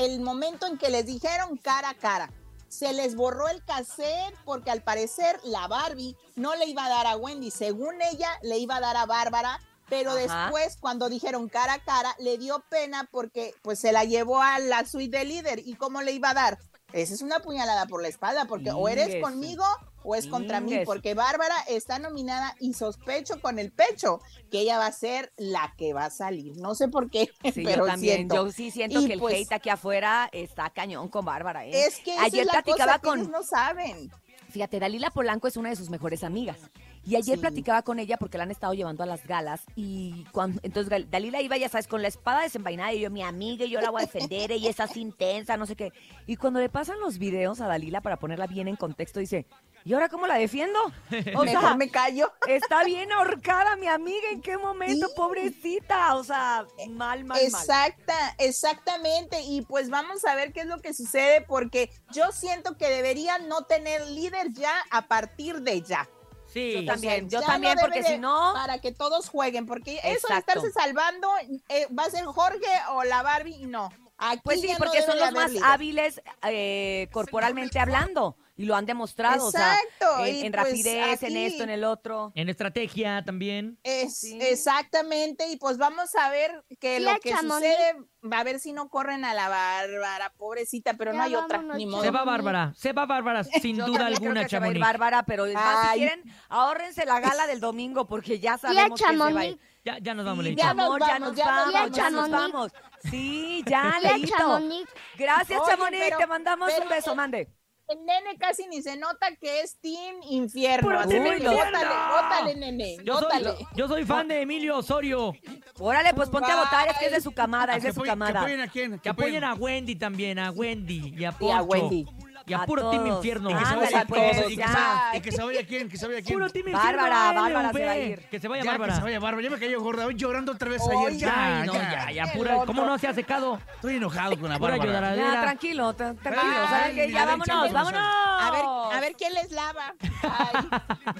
el 0.00 0.20
momento 0.20 0.66
en 0.66 0.76
que 0.78 0.88
les 0.90 1.06
dijeron 1.06 1.56
cara 1.56 1.90
a 1.90 1.94
cara. 1.94 2.30
Se 2.68 2.92
les 2.92 3.14
borró 3.14 3.48
el 3.48 3.64
cassette 3.64 4.34
porque 4.44 4.72
al 4.72 4.82
parecer 4.82 5.38
la 5.44 5.68
Barbie 5.68 6.16
no 6.34 6.56
le 6.56 6.66
iba 6.66 6.84
a 6.84 6.88
dar 6.88 7.06
a 7.06 7.16
Wendy, 7.16 7.52
según 7.52 8.02
ella 8.02 8.28
le 8.42 8.58
iba 8.58 8.76
a 8.76 8.80
dar 8.80 8.96
a 8.96 9.06
Bárbara, 9.06 9.60
pero 9.88 10.10
Ajá. 10.12 10.18
después 10.44 10.76
cuando 10.80 11.08
dijeron 11.08 11.48
cara 11.48 11.74
a 11.74 11.78
cara 11.84 12.14
le 12.18 12.38
dio 12.38 12.64
pena 12.68 13.08
porque 13.10 13.54
pues 13.62 13.78
se 13.78 13.92
la 13.92 14.04
llevó 14.04 14.40
a 14.42 14.58
la 14.58 14.84
suite 14.86 15.18
de 15.18 15.24
líder 15.24 15.62
y 15.64 15.74
cómo 15.74 16.02
le 16.02 16.12
iba 16.12 16.30
a 16.30 16.34
dar. 16.34 16.58
Esa 16.92 17.12
es 17.14 17.22
una 17.22 17.40
puñalada 17.40 17.86
por 17.86 18.02
la 18.02 18.08
espalda 18.08 18.44
porque 18.44 18.70
o 18.70 18.88
eres 18.88 19.20
conmigo 19.20 19.64
o 20.04 20.14
es 20.14 20.26
contra 20.26 20.60
mí, 20.60 20.80
porque 20.84 21.14
Bárbara 21.14 21.56
está 21.66 21.98
nominada 21.98 22.54
y 22.60 22.74
sospecho 22.74 23.40
con 23.40 23.58
el 23.58 23.72
pecho 23.72 24.20
que 24.50 24.60
ella 24.60 24.78
va 24.78 24.86
a 24.86 24.92
ser 24.92 25.32
la 25.36 25.74
que 25.78 25.92
va 25.94 26.04
a 26.04 26.10
salir. 26.10 26.56
No 26.58 26.74
sé 26.74 26.88
por 26.88 27.10
qué, 27.10 27.30
Sí, 27.54 27.62
pero 27.64 27.84
yo 27.84 27.86
también. 27.86 28.16
siento. 28.16 28.34
Yo 28.34 28.52
sí 28.52 28.70
siento 28.70 29.00
Y 29.00 29.06
que 29.06 29.14
el 29.14 29.18
pues, 29.18 29.34
hate 29.34 29.52
aquí 29.54 29.70
afuera 29.70 30.28
está 30.30 30.70
cañón 30.70 31.08
con 31.08 31.24
Bárbara. 31.24 31.64
¿eh? 31.64 31.70
Es 31.86 31.98
que 32.00 32.12
ayer 32.18 32.42
es 32.42 32.46
la 32.46 32.62
platicaba 32.62 32.98
cosa 32.98 33.16
con. 33.16 33.30
no 33.30 33.42
saben. 33.42 34.12
Fíjate, 34.50 34.78
Dalila 34.78 35.10
Polanco 35.10 35.48
es 35.48 35.56
una 35.56 35.70
de 35.70 35.76
sus 35.76 35.90
mejores 35.90 36.22
amigas. 36.22 36.58
Y 37.06 37.16
ayer 37.16 37.36
Sí. 37.36 37.40
platicaba 37.40 37.82
con 37.82 37.98
ella 37.98 38.16
porque 38.16 38.38
la 38.38 38.44
han 38.44 38.50
estado 38.50 38.72
llevando 38.74 39.02
a 39.02 39.06
las 39.06 39.26
galas. 39.26 39.62
Y 39.76 40.24
cuando, 40.32 40.60
entonces 40.62 41.10
Dalila 41.10 41.40
iba, 41.42 41.56
ya 41.56 41.68
sabes, 41.68 41.86
con 41.86 42.00
la 42.02 42.08
espada 42.08 42.42
desenvainada. 42.42 42.92
Y 42.94 43.00
yo, 43.00 43.10
mi 43.10 43.22
amiga, 43.22 43.64
y 43.66 43.70
yo 43.70 43.80
la 43.80 43.90
voy 43.90 44.02
a 44.02 44.06
defender. 44.06 44.50
Ella 44.52 44.70
es 44.70 44.80
así 44.80 45.00
intensa, 45.00 45.56
no 45.56 45.66
sé 45.66 45.76
qué. 45.76 45.92
Y 46.26 46.36
cuando 46.36 46.60
le 46.60 46.68
pasan 46.68 46.98
los 47.00 47.18
videos 47.18 47.60
a 47.60 47.66
Dalila 47.66 48.00
para 48.00 48.16
ponerla 48.18 48.46
bien 48.46 48.68
en 48.68 48.76
contexto, 48.76 49.20
dice: 49.20 49.46
¿Y 49.84 49.92
ahora 49.92 50.08
cómo 50.08 50.26
la 50.26 50.36
defiendo? 50.36 50.78
O 51.36 51.44
Mejor 51.44 51.60
sea, 51.60 51.74
me 51.76 51.90
callo. 51.90 52.32
está 52.48 52.84
bien 52.84 53.12
ahorcada 53.12 53.76
mi 53.76 53.86
amiga. 53.88 54.30
¿En 54.32 54.40
qué 54.40 54.56
momento, 54.56 55.08
Sí. 55.08 55.12
pobrecita? 55.14 56.14
O 56.16 56.24
sea, 56.24 56.64
mal, 56.88 57.24
mal, 57.24 57.26
mal. 57.26 57.42
Exacta, 57.42 58.34
exactamente. 58.38 59.42
Y 59.42 59.62
pues 59.62 59.90
vamos 59.90 60.24
a 60.24 60.34
ver 60.34 60.52
qué 60.52 60.60
es 60.60 60.66
lo 60.66 60.80
que 60.80 60.94
sucede, 60.94 61.42
porque 61.42 61.90
yo 62.12 62.32
siento 62.32 62.76
que 62.78 62.88
deberían 62.88 63.46
no 63.48 63.62
tener 63.64 64.06
líder 64.08 64.52
ya 64.52 64.72
a 64.90 65.02
partir 65.06 65.60
de 65.60 65.82
ya. 65.82 66.08
Sí. 66.54 66.72
Yo 66.72 66.84
también, 66.86 67.28
yo 67.28 67.40
ya 67.40 67.46
también, 67.46 67.76
porque 67.78 68.02
si 68.04 68.16
no- 68.16 68.52
Para 68.54 68.78
que 68.78 68.92
todos 68.92 69.28
jueguen, 69.28 69.66
porque 69.66 70.00
eso 70.04 70.28
de 70.28 70.38
estarse 70.38 70.70
salvando, 70.70 71.28
eh, 71.68 71.86
va 71.88 72.04
a 72.04 72.10
ser 72.10 72.24
Jorge 72.24 72.66
o 72.92 73.04
la 73.04 73.22
Barbie, 73.22 73.66
no. 73.66 73.90
Aquí 74.16 74.40
Pues 74.44 74.60
sí, 74.60 74.68
no 74.70 74.78
porque 74.78 75.02
son 75.02 75.18
los 75.18 75.32
más 75.32 75.50
hábiles 75.64 76.22
eh, 76.48 77.08
corporalmente 77.12 77.80
hablando 77.80 78.36
y 78.56 78.64
lo 78.66 78.76
han 78.76 78.86
demostrado. 78.86 79.46
o 79.46 79.50
sea, 79.50 79.74
Exacto, 79.74 80.24
en, 80.26 80.46
en 80.46 80.52
pues 80.52 80.64
rapidez, 80.64 81.22
en 81.24 81.36
esto, 81.36 81.62
en 81.64 81.70
el 81.70 81.84
otro. 81.84 82.32
En 82.34 82.48
estrategia 82.48 83.22
también. 83.24 83.78
Es, 83.82 84.18
Sí. 84.20 84.38
Exactamente, 84.40 85.48
y 85.48 85.56
pues 85.56 85.76
vamos 85.78 86.14
a 86.14 86.30
ver 86.30 86.64
que 86.80 87.00
lo 87.00 87.18
que 87.20 87.30
Chamonix. 87.30 87.54
sucede, 87.68 87.96
va 88.32 88.38
a 88.40 88.44
ver 88.44 88.60
si 88.60 88.72
no 88.72 88.88
corren 88.88 89.24
a 89.24 89.34
la 89.34 89.48
Bárbara, 89.48 90.32
pobrecita, 90.36 90.94
pero 90.94 91.12
no 91.12 91.22
hay 91.22 91.34
otra, 91.34 91.62
ni 91.62 91.86
modo. 91.86 92.02
Se 92.02 92.10
va 92.10 92.24
Bárbara, 92.24 92.72
se 92.76 92.92
va 92.92 93.06
Bárbara, 93.06 93.44
sin 93.62 93.76
Yo 93.76 93.86
duda 93.86 94.06
alguna, 94.06 94.46
Chamonix. 94.46 94.80
Bárbara, 94.80 95.22
pero 95.24 95.46
más, 95.52 95.90
si 95.92 95.98
quieren, 95.98 96.22
ahórrense 96.48 97.04
la 97.06 97.20
gala 97.20 97.46
del 97.46 97.60
domingo 97.60 98.06
porque 98.06 98.38
ya 98.38 98.56
sabemos 98.58 99.00
que 99.00 99.06
se 99.06 99.16
va 99.16 99.40
a 99.40 99.44
ir. 99.46 99.58
Ya, 99.84 99.98
ya 99.98 100.14
nos 100.14 100.24
vamos, 100.24 100.44
Sí, 100.44 100.50
Leito. 100.50 100.62
ya 100.62 100.72
vamos, 100.72 100.98
nos 100.98 101.08
ya 101.08 101.18
nos 101.18 101.36
vamos, 101.36 101.90
ya 101.92 102.10
nos 102.10 102.30
vamos. 102.30 102.72
Sí, 103.10 103.62
ya, 103.66 103.98
Leito. 104.00 104.28
Chamonix. 104.36 104.88
Gracias, 105.18 105.60
Chamonix, 105.68 106.16
te 106.16 106.26
mandamos 106.26 106.70
pero- 106.72 106.84
un 106.84 106.88
beso, 106.88 107.14
mande. 107.14 107.48
El 107.86 107.98
nene 108.06 108.38
casi 108.38 108.66
ni 108.68 108.80
se 108.82 108.96
nota 108.96 109.28
que 109.38 109.60
es 109.60 109.78
Team 109.80 110.16
Infierno. 110.30 110.88
¡Puro 110.88 111.00
así 111.00 111.10
Team 111.10 111.24
que 111.24 111.30
Infierno! 111.36 111.52
Bótale, 111.78 111.94
bótale, 112.22 112.54
nene, 112.56 112.96
Yo 113.04 113.18
soy, 113.20 113.66
yo 113.76 113.88
soy 113.88 114.04
fan 114.06 114.26
de 114.28 114.40
Emilio 114.40 114.78
Osorio. 114.78 115.34
Órale, 115.78 116.14
pues 116.14 116.30
ponte 116.30 116.50
a 116.50 116.56
votar, 116.56 116.88
es 116.88 116.98
que 116.98 117.06
es 117.06 117.12
de 117.12 117.20
su 117.20 117.32
camada, 117.32 117.74
es 117.76 117.82
¿Que 117.82 117.88
de 117.88 117.94
su 117.94 118.00
apoyen- 118.00 118.06
camada. 118.10 118.32
¿Que 118.32 118.38
apoyen 118.38 118.60
a 118.60 118.68
quién? 118.68 118.98
Que 119.00 119.08
apoyen 119.10 119.44
a 119.44 119.54
Wendy 119.54 119.96
también, 119.96 120.38
a 120.38 120.50
Wendy 120.50 121.12
y 121.14 121.24
a 121.24 121.34
Y 121.38 121.50
a 121.50 121.62
Wendy. 121.62 122.06
Y 122.46 122.52
a 122.52 122.58
A 122.58 122.66
puro 122.66 122.90
Team 122.90 123.04
todos. 123.04 123.16
Infierno. 123.16 123.50
Y 123.50 123.54
que 123.54 123.58
se 123.60 123.64
Ándale, 123.66 123.92
vaya- 123.92 124.04
pues, 124.06 124.36
y 124.36 124.42
que 124.42 124.48
se- 124.50 124.56
ya. 124.56 125.10
y 125.14 125.20
que 125.22 125.32
se 125.32 125.42
vaya 125.42 125.66
quién, 125.66 125.88
que 125.88 125.96
se 125.96 126.06
vaya 126.06 126.20
quién. 126.22 126.34
Puro 126.38 126.50
Team 126.50 126.68
Infierno. 126.68 127.02
Bárbara. 127.02 127.32
Bárbara 127.40 127.72
se 127.72 127.84
va 127.86 127.90
a 127.92 127.98
ir. 127.98 128.18
Que 128.28 128.38
se 128.40 128.48
vaya 128.48 128.62
Ya, 128.64 128.70
Bárbara. 128.72 128.92
que 128.92 128.96
se 128.98 129.02
vaya 129.02 129.18
Bárbara. 129.20 129.42
Ya 129.44 129.50
me 129.50 129.58
cayó 129.58 129.80
gorda. 129.80 130.04
Voy 130.04 130.14
llorando 130.14 130.52
otra 130.52 130.68
vez 130.68 130.82
ayer. 130.82 131.16
Ya, 131.16 131.60
Ay, 131.62 131.66
no, 131.66 131.72
ya, 131.72 132.10
ya, 132.10 132.26
pura. 132.34 132.56
¿Cómo 132.66 132.84
no 132.84 132.98
se 132.98 133.08
ha 133.08 133.14
secado? 133.14 133.58
Estoy 133.76 133.96
enojado 133.96 134.38
con 134.38 134.50
la 134.50 134.58
Bárbara. 134.58 135.16
Ya, 135.16 135.40
tranquilo, 135.40 135.94
tra- 135.96 136.16
tranquilo. 136.20 137.08
Ya 137.08 137.24
vámonos, 137.24 137.72
vámonos. 137.72 138.00
A 138.02 138.50
ver, 138.50 138.96
a 138.96 139.00
ver 139.00 139.14
quién 139.16 139.32
les 139.32 139.50
lava. 139.50 139.94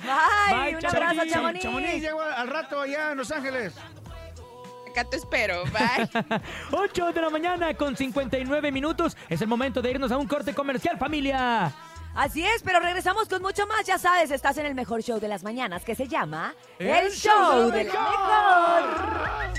Ay. 0.07 0.75
Bye, 0.75 0.77
un 0.77 0.87
abrazo, 0.87 1.21
Chamonix. 1.31 1.63
Chamonix. 1.63 2.01
Llegó 2.01 2.21
al 2.21 2.49
rato 2.49 2.81
allá 2.81 3.13
en 3.13 3.19
Los 3.19 3.31
Ángeles. 3.31 3.75
Acá 4.95 5.03
te 5.03 5.17
espero. 5.17 5.65
Bye. 5.73 6.09
8 6.71 7.13
de 7.13 7.21
la 7.21 7.29
mañana 7.29 7.75
con 7.75 7.97
59 7.97 8.71
minutos. 8.71 9.17
Es 9.29 9.43
el 9.43 9.49
momento 9.49 9.83
de 9.83 9.91
irnos 9.91 10.13
a 10.13 10.17
un 10.17 10.29
corte 10.29 10.55
comercial, 10.55 10.97
familia. 10.99 11.73
Así 12.15 12.45
es, 12.45 12.63
pero 12.63 12.79
regresamos 12.79 13.29
con 13.29 13.43
mucho 13.43 13.67
más. 13.67 13.85
Ya 13.87 13.99
sabes, 13.99 14.31
estás 14.31 14.57
en 14.59 14.67
el 14.67 14.77
mejor 14.77 15.03
show 15.03 15.19
de 15.19 15.27
las 15.27 15.43
mañanas 15.43 15.83
que 15.85 15.97
se 15.97 16.07
llama 16.07 16.55
El 16.79 17.11
Show 17.11 17.73
de 17.73 17.83
la 17.83 17.93
Mejor. 17.93 19.55